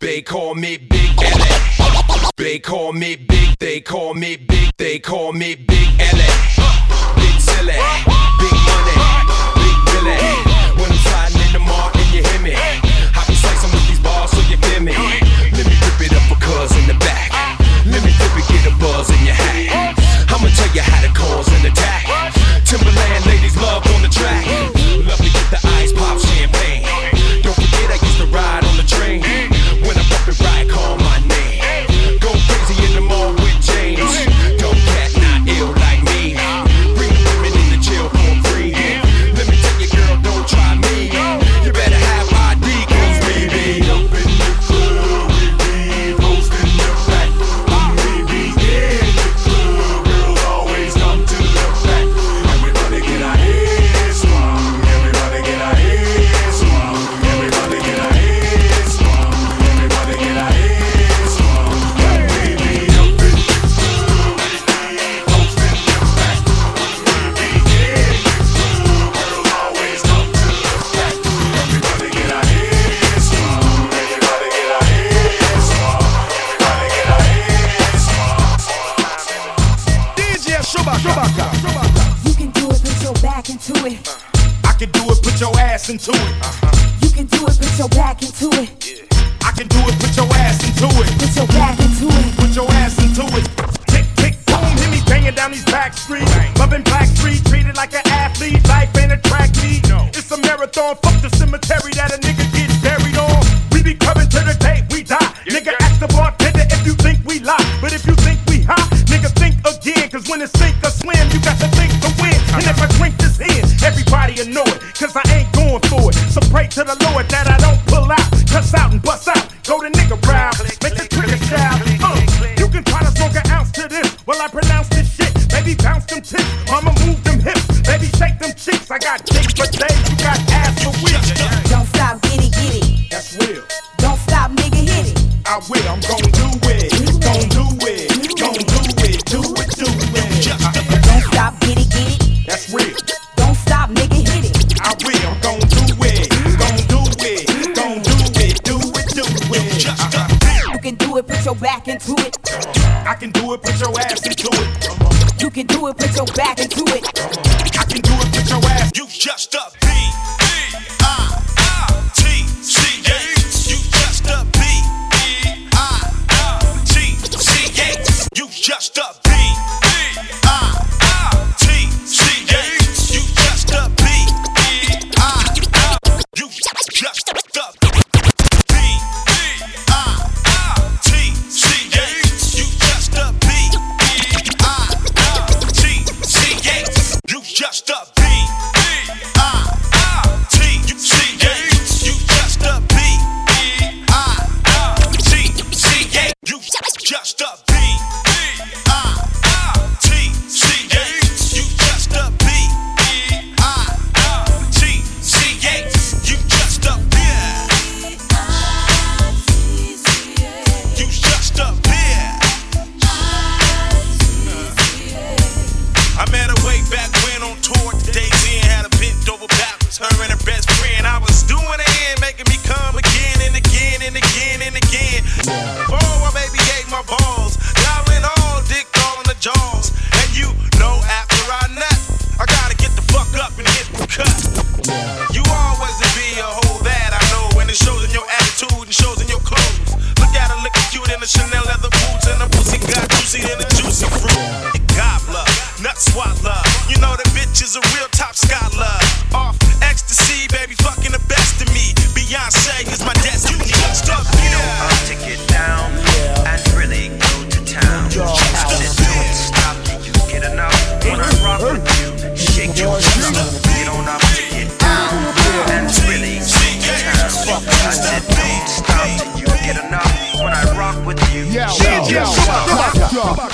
[0.00, 2.32] They call me Big L.A.
[2.36, 3.54] They call me Big.
[3.58, 4.70] They call me Big.
[4.76, 6.71] They call me Big L.A.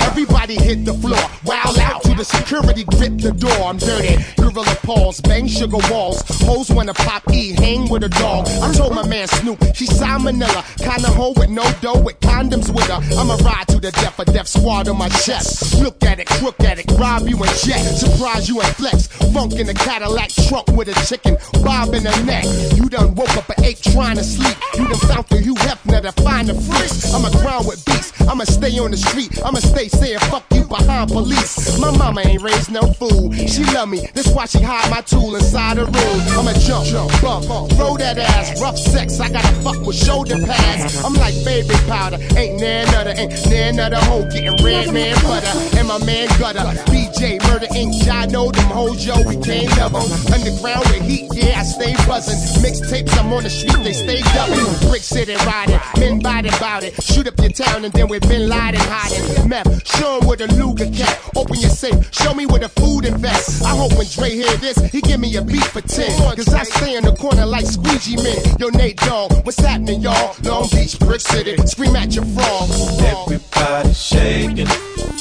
[0.09, 3.51] Everybody hit the floor, wow out to the security, grip the door.
[3.63, 6.23] I'm dirty, gorilla paws, bang sugar walls.
[6.41, 8.47] Hoes wanna pop E, hang with a dog.
[8.47, 10.65] I told my man Snoop, she salmonella.
[10.77, 12.99] Kinda hoe with no dough, with condoms with her.
[13.19, 15.79] I'ma ride to the death, a death squad on my chest.
[15.79, 17.79] Look at it, crook at it, rob you and jet.
[17.79, 19.07] Surprise you and flex.
[19.31, 22.45] Funk in a Cadillac trunk with a chicken, rob in the neck.
[22.75, 24.57] You done woke up an ape trying to sleep.
[24.73, 27.13] You done found the Hugh Hefner to find the freaks.
[27.13, 31.11] I'ma grind with beats, I'ma stay on the street, I'ma stay Saying fuck you behind
[31.11, 31.79] police.
[31.79, 33.31] My mama ain't raised no fool.
[33.33, 36.19] She love me, that's why she hide my tool inside the room.
[36.39, 38.61] I'ma jump, jump, bump, throw that ass.
[38.61, 41.03] Rough sex, I gotta fuck with shoulder pads.
[41.03, 45.77] I'm like baby powder, ain't nan other, ain't nan other hoe getting red man butter.
[45.77, 47.89] And my man gutter, BJ Murder ink.
[48.09, 50.01] I know them hoes, yo, we can't double.
[50.01, 50.33] them.
[50.33, 52.39] Underground with heat, yeah, I stay buzzing.
[52.63, 54.89] Mixtapes, I'm on the street, they stay dubbing.
[54.89, 57.01] Brick City riding, men biting about it.
[57.03, 59.47] Shoot up your town and then we've been lying hiding.
[59.47, 61.19] Meth, Sean with a Luger cat.
[61.35, 63.63] Open your safe, show me where the food invests.
[63.63, 66.35] I hope when Dre hear this, he give me a beat for 10.
[66.35, 68.37] Cause I stay in the corner like squeegee men.
[68.59, 70.35] Yo, Nate Dogg, what's happening, y'all?
[70.43, 72.69] Long Beach, Brick City, scream at your frog.
[73.01, 74.67] Everybody shaking,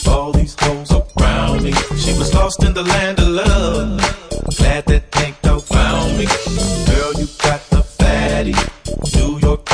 [0.07, 1.73] all these hoes around me.
[1.97, 4.01] She was lost in the land of love.
[4.57, 6.27] Glad that tank dog found me.
[6.27, 8.55] Girl, you got the fatty,
[9.17, 9.65] New York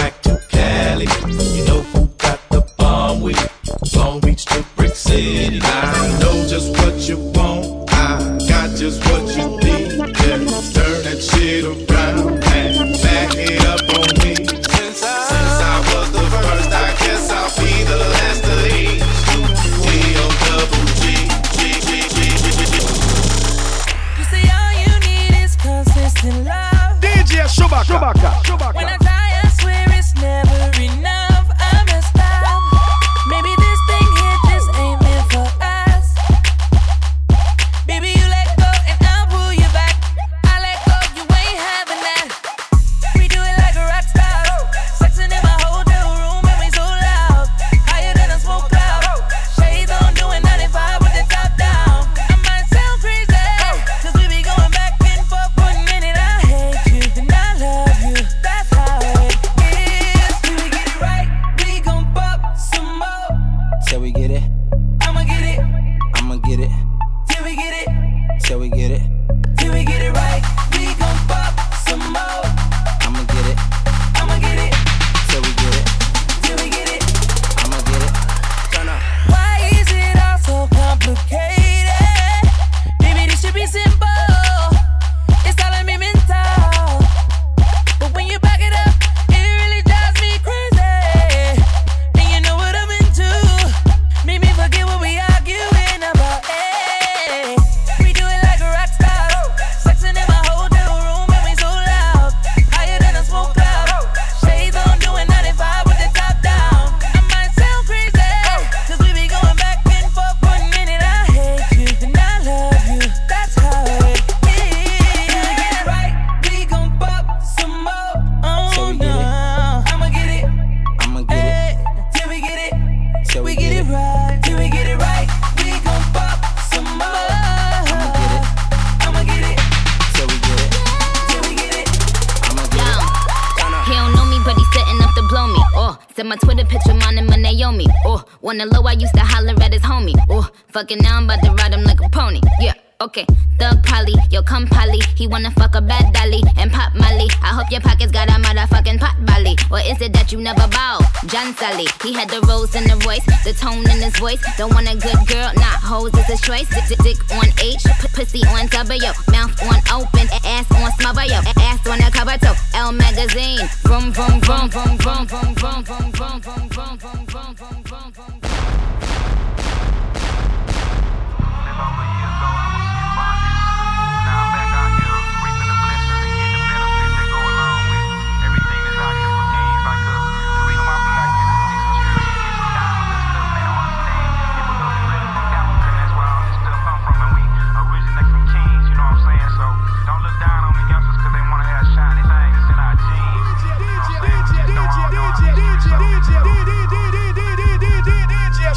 [136.25, 137.87] My Twitter picture, mine and my Naomi.
[138.07, 140.15] Oh, wanna low, I used to holler at his homie.
[140.31, 142.41] Oh, fucking now I'm about to ride him like a pony.
[142.61, 142.84] Yeah.
[143.05, 143.27] Okay,
[143.59, 144.99] Thug Polly, yo come Polly.
[145.15, 147.29] He wanna fuck a bad dolly and pop Molly.
[147.43, 149.59] I hope your pockets got a motherfucking pot belly.
[149.71, 151.01] Or is it that you never bow?
[151.27, 154.41] John Sally, he had the rose in the voice, the tone in his voice.
[154.57, 156.65] Don't want a good girl, not hoes is his choice.
[156.73, 161.29] Dick, dick, dick on H, p- pussy on W, mouth on open, ass on smother,
[161.29, 162.57] yo, ass on the cover toe.
[162.73, 167.53] L magazine, vroom vroom vroom vroom vroom vroom vroom vroom vroom vroom vroom vroom vroom
[167.53, 168.54] vroom vroom vroom.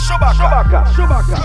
[0.07, 0.85] Chewbacca.
[0.95, 1.37] Chewbacca.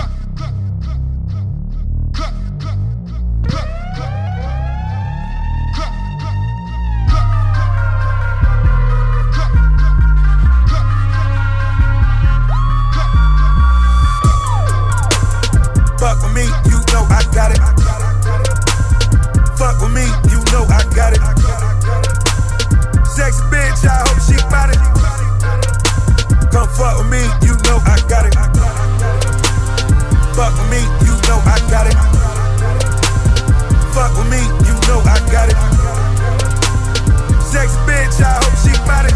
[15.99, 17.59] Fuck with me, you know I got it.
[19.57, 21.19] Fuck with me, you know I got it.
[23.05, 24.79] Sexy bitch, I hope she bout it.
[26.53, 28.42] Come fuck with me, you know I got it.
[30.33, 31.93] Fuck with me, you know I got it.
[33.93, 35.57] Fuck with me, you know I got it.
[37.45, 39.13] Sexy bitch, I hope she bout it.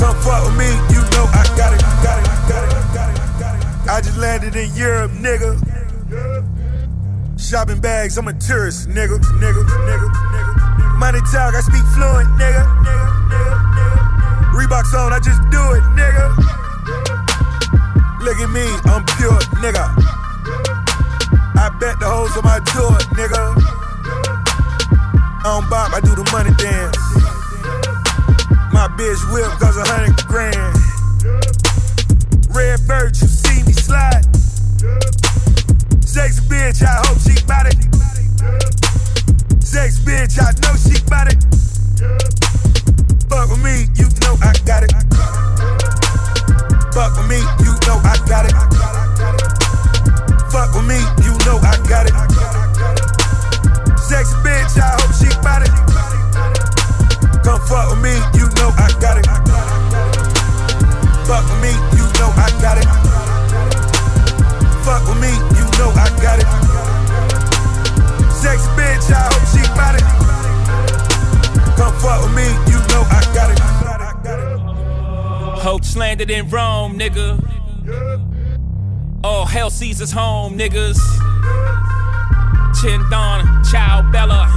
[0.00, 1.82] Come fuck with me, you know I got it.
[2.02, 3.88] Got it, got it, got it, got it.
[3.90, 5.60] I just landed in Europe, nigga.
[7.38, 10.98] Shopping bags, I'm a tourist, nigga, nigga, nigga, nigga.
[10.98, 12.64] Money talk, I speak fluent, nigga.
[14.56, 16.53] Reeboks on, I just do it, nigga.
[18.24, 19.84] Look at me, I'm pure, nigga.
[21.60, 23.52] I bet the hoes on my tour, nigga.
[25.36, 26.96] I don't bop, I do the money dance.
[28.72, 30.74] My bitch whip cause a hundred grand.
[32.48, 34.24] Red bird, you see me slide.
[36.02, 37.76] Sex bitch, I hope she bout it.
[39.62, 41.53] Sex bitch, I know she bout it.
[66.24, 66.48] Got it.
[68.32, 70.06] Sex bitch, I hope she bout it.
[71.76, 73.60] Come fuck with me, you know I got it.
[75.60, 77.38] Hope landed in Rome, nigga.
[79.22, 80.98] All hell Caesar's home, niggas.
[82.80, 84.48] Chin Don, Ciao Bella.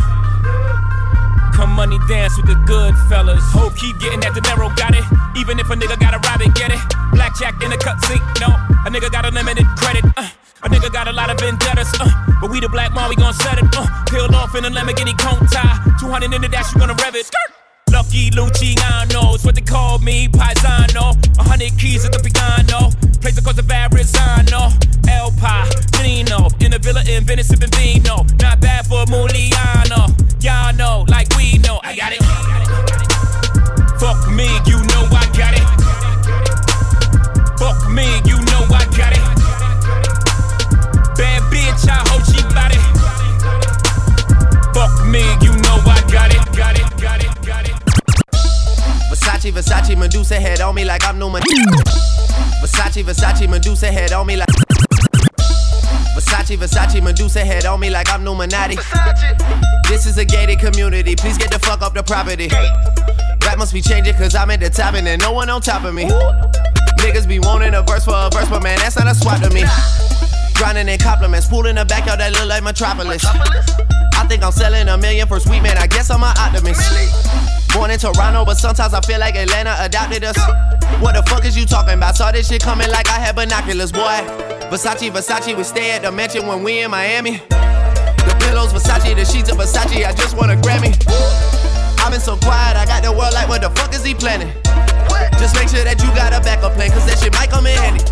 [1.54, 3.44] Come money dance with the good fellas.
[3.52, 5.04] Hope keep getting that dinero, got it.
[5.38, 6.80] Even if a nigga gotta rob it, get it.
[7.12, 8.48] Blackjack in the cut sink, no.
[8.86, 10.06] A nigga got unlimited credit.
[10.16, 10.30] Uh.
[10.64, 12.10] A nigga got a lot of vendettas, uh,
[12.42, 13.66] but we the black mom, we gon' set it.
[13.78, 15.78] Uh, peeled off in a Lamborghini cone tie.
[16.00, 17.26] 200 in the dash, you gonna rev it.
[17.26, 17.54] Skirt.
[17.92, 21.14] Lucky Luciano, it's what they call me, Paisano.
[21.38, 22.90] A hundred keys at the piano,
[23.22, 24.74] place across the Verrazano.
[25.08, 27.67] El Padrino, in a villa in Venice, sipping
[50.68, 51.42] on me like I'm Newman.
[52.62, 54.50] Versace, Versace, Medusa head on me like.
[56.14, 58.76] Versace, Versace, Medusa head on me like I'm Illuminati.
[59.88, 62.50] This is a gated community, please get the fuck up the property.
[63.46, 65.86] Rap must be changing cause I'm at the top and there's no one on top
[65.86, 66.04] of me.
[67.00, 69.50] Niggas be wanting a verse for a verse, but man, that's not a swap to
[69.52, 69.64] me.
[70.56, 73.24] Drowning in compliments, pool in the backyard that look like Metropolis.
[73.24, 77.47] I think I'm selling a million for sweet man, I guess I'm an optimist.
[77.74, 80.38] Born in Toronto, but sometimes I feel like Atlanta adopted us.
[81.00, 82.16] What the fuck is you talking about?
[82.16, 84.22] Saw this shit coming like I had binoculars, boy.
[84.72, 87.38] Versace, Versace, we stay at the mansion when we in Miami.
[87.48, 90.96] The pillows, Versace, the sheets of Versace, I just want a Grammy.
[92.00, 94.52] I've been so quiet, I got the world like, what the fuck is he planning?
[95.38, 97.78] Just make sure that you got a backup plan, cause that shit might come in
[97.78, 98.04] handy.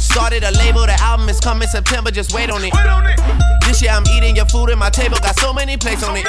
[0.00, 2.72] Started a label, the album is coming September, just wait on it.
[3.66, 6.26] This year I'm eating your food and my table got so many plates on it.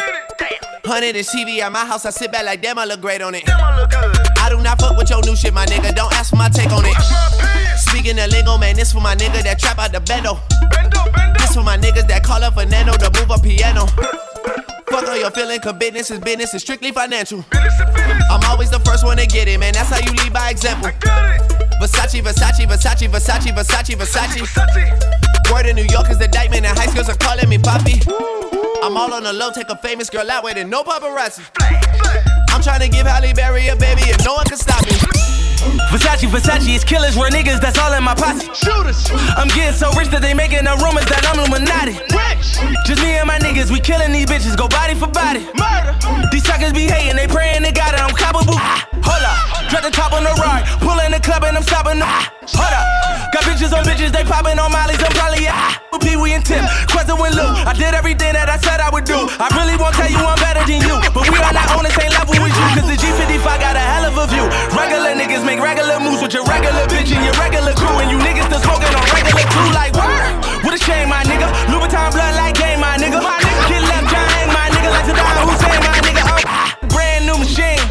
[0.86, 3.36] Hundred inch TV at my house, I sit back like damn, I look great on
[3.36, 3.46] it.
[3.46, 4.18] Damn, I look good.
[4.40, 5.94] I do not fuck with your new shit, my nigga.
[5.94, 6.96] Don't ask for my take on it.
[7.78, 10.40] Speaking of lingo, man, this for my nigga that trap out the bendo.
[10.74, 11.38] bendo, bendo.
[11.38, 13.86] This for my niggas that call up Fernando to move a piano.
[14.90, 17.46] Fuck all your feeling, cause business is business, it's strictly financial.
[17.52, 18.24] Business business.
[18.32, 19.74] I'm always the first one to get it, man.
[19.74, 20.90] That's how you lead by example.
[21.80, 25.54] Versace, Versace, Versace, Versace, Versace, Versace.
[25.54, 28.02] Word in New York is the indictment, and high schools are calling me Poppy.
[28.90, 31.46] I'm all on the low, take a famous girl out with it, no paparazzi.
[32.50, 34.98] I'm trying to give Halle Berry a baby, and no one can stop me.
[35.94, 38.50] Versace, Versace, it's killers, real niggas, that's all in my posse.
[38.50, 39.14] Shooters.
[39.38, 42.02] I'm getting so rich that they making the rumors that I'm Illuminati.
[42.10, 42.66] Rich.
[42.90, 45.46] Just me and my niggas, we killing these bitches, go body for body.
[45.54, 45.94] Murder.
[46.34, 48.58] These suckers be hating, they praying they got it, I'm coppable.
[48.58, 48.90] Ah.
[49.06, 52.02] Hold up, drop the top on the ride, pull in the club and I'm stopping
[52.02, 52.10] the.
[52.58, 52.86] Hold up,
[53.30, 55.78] got bitches on bitches, they popping on mollies, I'm probably yeah.
[55.94, 57.50] With Pee Wee and Tim, Questa and Lou.
[57.70, 59.30] I did everything that I said I would do.
[59.38, 61.94] I really won't tell you I'm better than you, but we are not on the
[61.94, 64.46] same level with you, cause the G55 got a hell of a view.
[64.74, 68.18] Regular niggas make regular moves with your regular bitch and your regular crew, and you
[68.18, 70.66] niggas still smoking on regular too, like word.
[70.66, 71.46] What a shame, my nigga.
[71.70, 73.22] Louboutin blood like game, my nigga.
[73.22, 73.59] My nigga.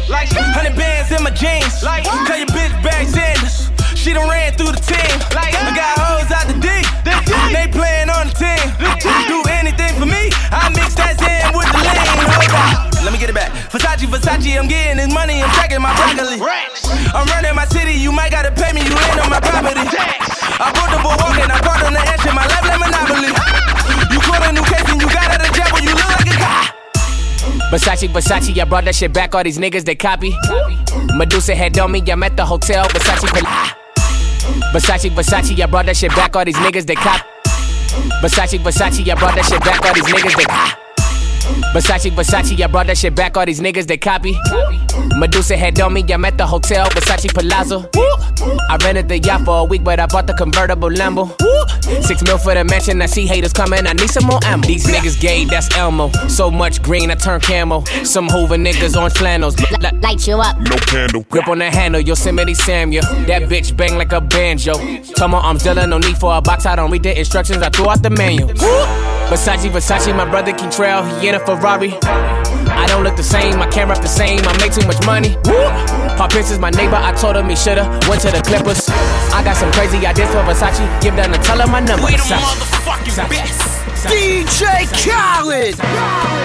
[0.09, 1.85] Like hundred bands in my jeans.
[1.85, 3.69] Like tell your bitch back Sanders.
[3.95, 5.13] She done ran through the team.
[5.37, 6.67] Like I got hoes out the D.
[7.53, 8.65] They playing on the team.
[9.29, 10.33] Do anything for me.
[10.49, 12.09] I mix that in with the lean.
[12.25, 12.89] Hold up.
[13.05, 13.53] Let me get it back.
[13.71, 16.41] Versace, Versace, I'm getting this money, I'm tracking my broccoli.
[17.15, 19.87] I'm running my city, you might gotta pay me, you ain't on my property.
[20.59, 23.31] I bought the boardwalk and I brought on the engine, my life like Monopoly.
[23.39, 24.11] Ah!
[24.11, 25.28] You caught a new case and you got
[27.69, 29.35] Versace, Versace, I brought that shit back.
[29.35, 30.35] All these niggas they copy.
[31.15, 32.85] Medusa head on me, I'm at the hotel.
[32.85, 33.29] Versace,
[34.73, 36.35] Versace, Versace, I brought that shit back.
[36.35, 37.25] All these niggas they cop.
[38.23, 39.85] Versace, Versace, I brought that shit back.
[39.85, 40.88] All these niggas they.
[41.73, 43.37] Versace, Versace, I brought that shit back.
[43.37, 44.37] All these niggas they copy.
[45.17, 46.87] Medusa head on me, I'm at the hotel.
[46.87, 47.89] Versace Palazzo.
[48.69, 51.29] I rented the yacht for a week, but I bought the convertible Lambo.
[52.03, 54.65] Six mil for the mansion, I see haters coming, I need some more ammo.
[54.65, 56.09] These niggas gay, that's Elmo.
[56.27, 57.83] So much green, I turn camo.
[58.03, 59.55] Some Hoover niggas on flannels.
[60.01, 60.59] Light you up.
[60.59, 61.25] No candle.
[61.29, 63.01] Grip on the handle, Yosemite Sam, yeah.
[63.25, 64.73] That bitch bang like a banjo.
[65.15, 67.69] Tell my arms Dylan, no need for a box, I don't read the instructions, I
[67.69, 68.49] threw out the manual.
[69.29, 71.93] Versace, Versace, my brother can trail, he in a Ferrari.
[72.01, 75.37] I don't look the same, my camera up the same, I make too much money.
[76.17, 78.89] Pop Prince is my neighbor, I told him he shoulda went to the Clippers.
[79.29, 82.09] I got some crazy ideas for Versace, give them and tell him my number.
[82.09, 82.41] We the Versace.
[82.41, 83.79] motherfucking best.
[84.09, 85.77] DJ Khaled.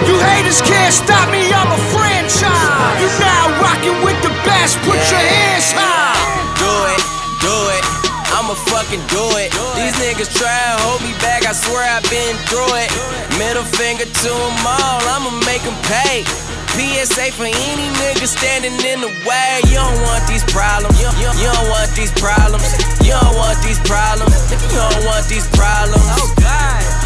[0.05, 3.01] You haters can't stop me, I'm a franchise.
[3.01, 6.21] You now rocking with the best, put your hands high.
[6.61, 7.01] Do it,
[7.41, 7.84] do it.
[8.45, 9.49] I'ma fucking do it.
[9.73, 11.49] These niggas try and hold me back.
[11.49, 12.93] I swear I've been through it.
[13.41, 15.01] Middle finger to them all.
[15.09, 16.21] I'ma make them pay.
[16.77, 19.65] PSA for any nigga standing in the way.
[19.65, 20.93] You don't want these problems.
[21.01, 22.69] You, you, don't want these problems.
[23.01, 24.37] You don't want these problems.
[24.53, 26.05] You don't want these problems.
[26.05, 27.04] Oh God.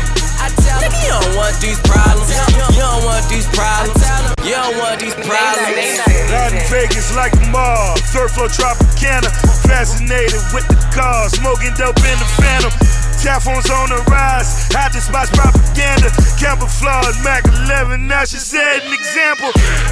[0.79, 2.31] I you don't want these problems.
[2.71, 3.99] You don't want these problems.
[4.47, 5.99] You don't want these problems.
[6.31, 7.99] Out in Vegas like a mob.
[8.15, 9.27] Third floor Tropicana.
[9.67, 11.35] Fascinated with the cars.
[11.35, 12.71] Smoking dope in the phantom.
[13.19, 14.69] Taphones on the rise.
[14.89, 16.09] The spots propaganda.
[16.39, 18.07] Camouflage Mac 11.
[18.07, 19.51] Now she set an example.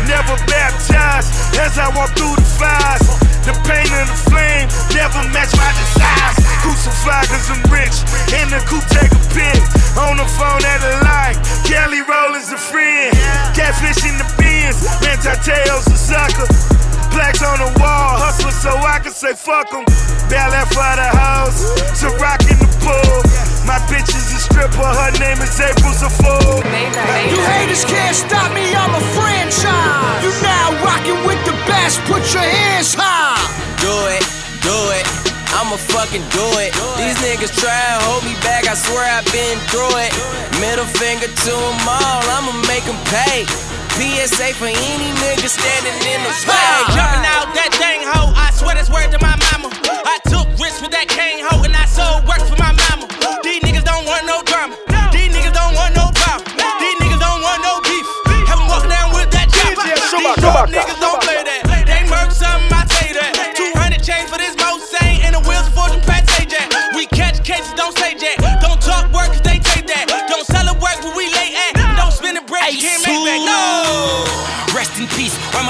[0.10, 1.30] Never baptized
[1.62, 3.06] as I walk through the fires.
[3.46, 4.68] The pain and the flame
[4.98, 6.40] never match my desires.
[6.66, 8.00] Crucify cause I'm rich.
[8.42, 9.60] In the coupe take a pic.
[10.02, 11.38] On the phone at the line.
[11.68, 13.14] Kelly Rowland's a friend.
[13.54, 14.82] Catfish in the bins.
[15.06, 16.48] Man, Tateo's a sucker.
[17.12, 19.86] Blacks on the wall, hustler so I can say fuck 'em.
[20.30, 21.66] Ballet for the house,
[21.98, 23.20] so rock in the pool.
[23.68, 26.64] My bitch is a stripper, her name is April's a fool.
[27.28, 30.24] You haters can't stop me, I'm a franchise.
[30.24, 33.36] You now rocking with the best, put your hands high.
[33.84, 34.24] Do it,
[34.64, 35.06] do it.
[35.58, 36.72] I'ma fucking do it.
[37.02, 38.70] These niggas try and hold me back.
[38.70, 40.14] I swear I've been through it.
[40.62, 42.22] Middle finger to them all.
[42.30, 43.44] I'ma make them pay.
[43.98, 46.70] PSA for any nigga standing in the way.
[46.94, 48.30] Jumping out that dang hoe.
[48.38, 49.74] I swear that's word to my mama.
[50.06, 52.77] I took risks with that cane hoe and I sold work for my
[60.48, 60.97] These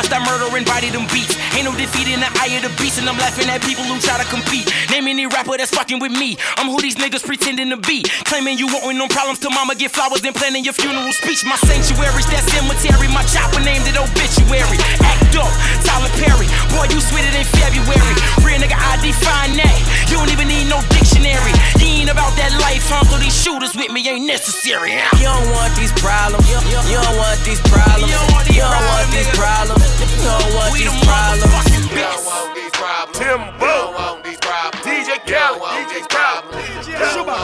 [0.08, 0.20] peace.
[0.20, 1.36] Why must I murder and body them beats?
[1.56, 4.00] Ain't no defeat in the eye of the beast, and I'm laughing at people who
[4.00, 4.70] try to compete.
[4.92, 6.38] Name any rapper that's fucking with me.
[6.58, 8.04] I'm who these niggas pretending to be.
[8.26, 11.44] Claiming you want no problems till mama get flowers, then planning your funeral speech.
[11.46, 13.08] My sanctuary's that cemetery.
[13.12, 14.78] My chopper named it obituary.
[15.04, 15.52] Act up,
[15.84, 16.48] Tyler Perry.
[16.72, 18.16] Boy, you sweeter than February.
[18.46, 19.78] Real nigga, I define that.
[20.08, 21.54] You don't even need no dictionary.
[21.82, 23.04] You ain't about that life, huh?
[23.10, 24.96] So these shooters with me ain't necessary.
[25.20, 26.48] You don't want these problems.
[26.48, 28.08] You, you, you don't want these problems.
[28.08, 29.97] You don't want these problems.
[29.98, 31.58] You don't want these problems.
[33.18, 33.74] Timbo,
[34.84, 36.46] DJ Khaled, DJ Khaled,
[36.86, 37.36] Timbo,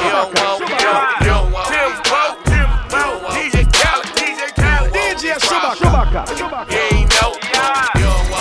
[1.71, 6.21] Timbo, Timbo, DJ Khaled, DJ Khaled, DJ Chewbacca.
[6.69, 7.31] Yeah, you know.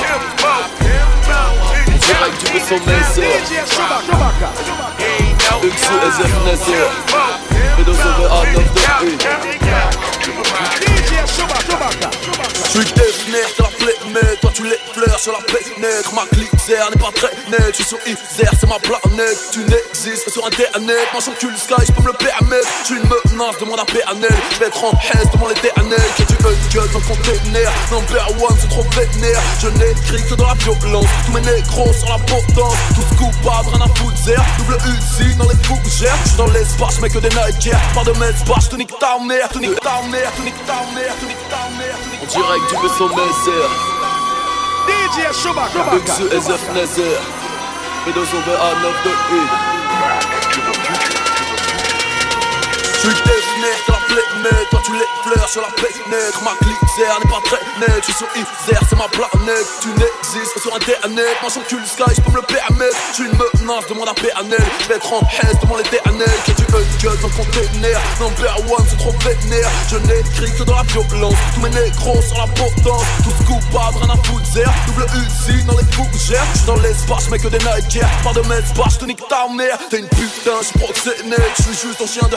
[0.01, 0.53] Timbo,
[0.83, 1.43] Timbo,
[2.03, 3.33] Direkt du bist vom Messer
[5.63, 6.87] Yksi ezef neser
[7.79, 9.23] Et de sauver out of the pit
[12.65, 13.72] Je suis définir, t'as la
[14.63, 16.07] tu l'effleures sur la planète.
[16.15, 19.39] Ma clique n'est pas très net, je suis sur Isère, c'est ma planète.
[19.53, 22.69] Tu n'existes sur internet, moi j'encule Sky, je peux me le permettre.
[22.83, 26.23] Je suis une menace, demande à PNL Je vais être en haisse, demande l'éternel Que
[26.23, 27.73] tu uncut dans le container.
[27.91, 29.41] Number one, c'est trop vénère.
[29.61, 31.07] Je n'écris que dans la violence.
[31.27, 32.77] Tous mes négros sur la potence.
[32.95, 34.13] Tous coupables, rien à foutre
[34.59, 36.17] Double Uzi dans les fougères.
[36.25, 39.19] Je suis dans l'espace, mais que des nightcares Pas de messe basse, te nique ta
[39.19, 42.71] mère Te nique ta mère, te nique ta mère, te nique ta mère En direct
[42.71, 44.02] du Messer
[44.93, 45.83] DJ Chewbacca.
[45.97, 47.19] Yksi ezef neser
[48.07, 49.51] Et de sauver out of the pit
[52.95, 53.42] Je suis définir, t'as la plaie
[54.71, 58.29] toi tu l'effleures sur la planète Ma clique n'est pas très net, je suis sur
[58.37, 59.67] Isère, c'est ma planète.
[59.81, 62.97] Tu n'existes sur internet, moi j'encule Sky, je peux me le permettre.
[63.11, 66.53] Je suis une menace, demande à PNL Je vais être en haisse, demande l'éternel Que
[66.53, 69.71] tu uncut dans le container Number one, c'est trop vénère.
[69.89, 71.35] Je n'écris que dans la violence.
[71.55, 73.07] Tous mes négros sur la potence.
[73.25, 74.43] Tous coupables, rien à foutre
[74.87, 76.45] Double Uzi dans les fougères.
[76.53, 79.27] Je suis dans l'espace, mais que des nightcares Pas de messe basse, je te nique
[79.29, 79.79] ta mère.
[79.91, 82.37] T'es une putain, je suis proxénète Je suis juste un chien de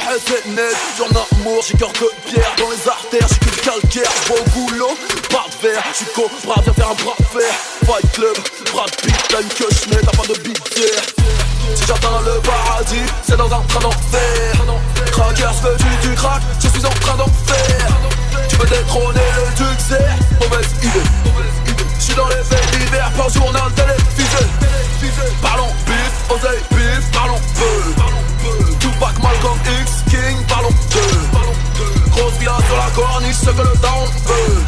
[0.56, 4.12] net J'en amour, j'ai cœur de pierre Dans les artères, j'ai que calcaire.
[4.28, 4.98] Je vais au boulot,
[5.30, 5.84] pas de verre.
[5.92, 8.38] Je suis cobra, viens faire un bras de Fight Club,
[8.72, 10.92] Brad Pitt, t'as une queue chenette, t'as pas de billet
[11.76, 14.54] Si j'atteins le paradis, c'est dans un train d'enfer.
[15.12, 17.88] Cracker, veux du, du crack, je suis en train d'en faire
[18.50, 20.06] Tu veux détrôner le succès.
[20.42, 21.10] Mauvaise idée.
[21.98, 24.46] Je suis dans les faits divers, par journal télévisé.
[25.42, 26.75] Parlons bif, oseille
[33.26, 34.66] la que le veut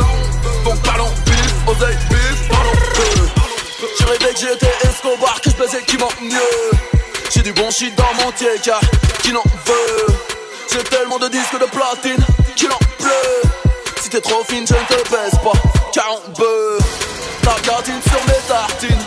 [0.64, 5.84] Donc parlons bif, oseille bif, parlons peu J'ai rêvé que j'étais Escobar, que je baisais
[5.84, 6.72] qui m'en mieux.
[7.30, 8.32] J'ai du bon shit dans mon
[8.64, 8.80] car
[9.22, 10.16] qui n'en veut.
[10.72, 13.50] J'ai tellement de disques de platine qu'il en pleut.
[14.02, 15.60] Si t'es trop fine, je ne te baisse pas,
[15.94, 16.78] car on veut
[17.44, 19.07] Ta cantine sur mes tartines,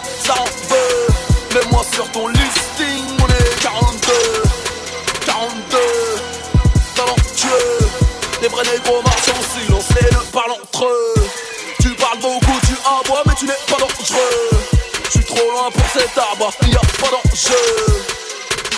[15.70, 17.54] pour cet a pas d'enjeu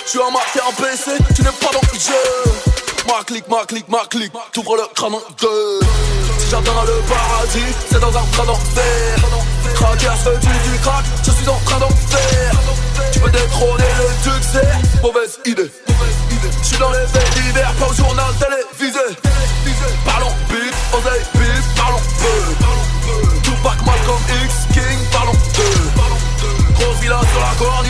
[0.04, 2.62] Je suis un marqué en PC, tu n'es pas dans le jeu
[3.12, 4.32] ma clique, ma clique, ma clique.
[4.52, 5.80] T'ouvres le crâne en deux.
[6.38, 9.16] Si j'atteins le paradis, c'est dans un train d'enfer.
[9.74, 12.52] Craqueur, veux-tu du crack Je suis en train d'en faire.
[13.12, 14.68] Tu peux détrôner le succès,
[15.02, 15.70] mauvaise idée.
[16.62, 19.00] Je suis dans les faits divers, pas au journal télévisé.
[20.04, 22.61] Parlons bif, oseille bif, parlons peu.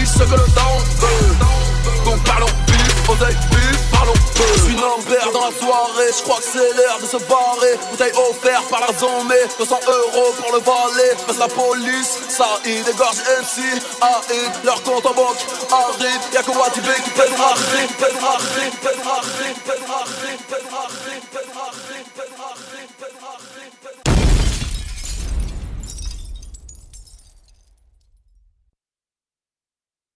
[0.04, 2.04] Ce que le temps veut.
[2.04, 4.14] Donc parlons bif, parlons.
[4.54, 7.78] Je suis Lambert dans la soirée, je crois que c'est l'heure de se barrer.
[7.90, 11.14] Bouteille offerte par la zombie, 200 euros pour le valet.
[11.26, 13.62] Passe la police, ça y dégorge MC,
[14.02, 15.38] AI, leur compte en banque
[15.70, 16.20] arrive.
[16.34, 20.00] Y'a que Watibé qui pèse la rime, pèse la rime, pèse la rime, pèse la
[20.00, 20.42] rime.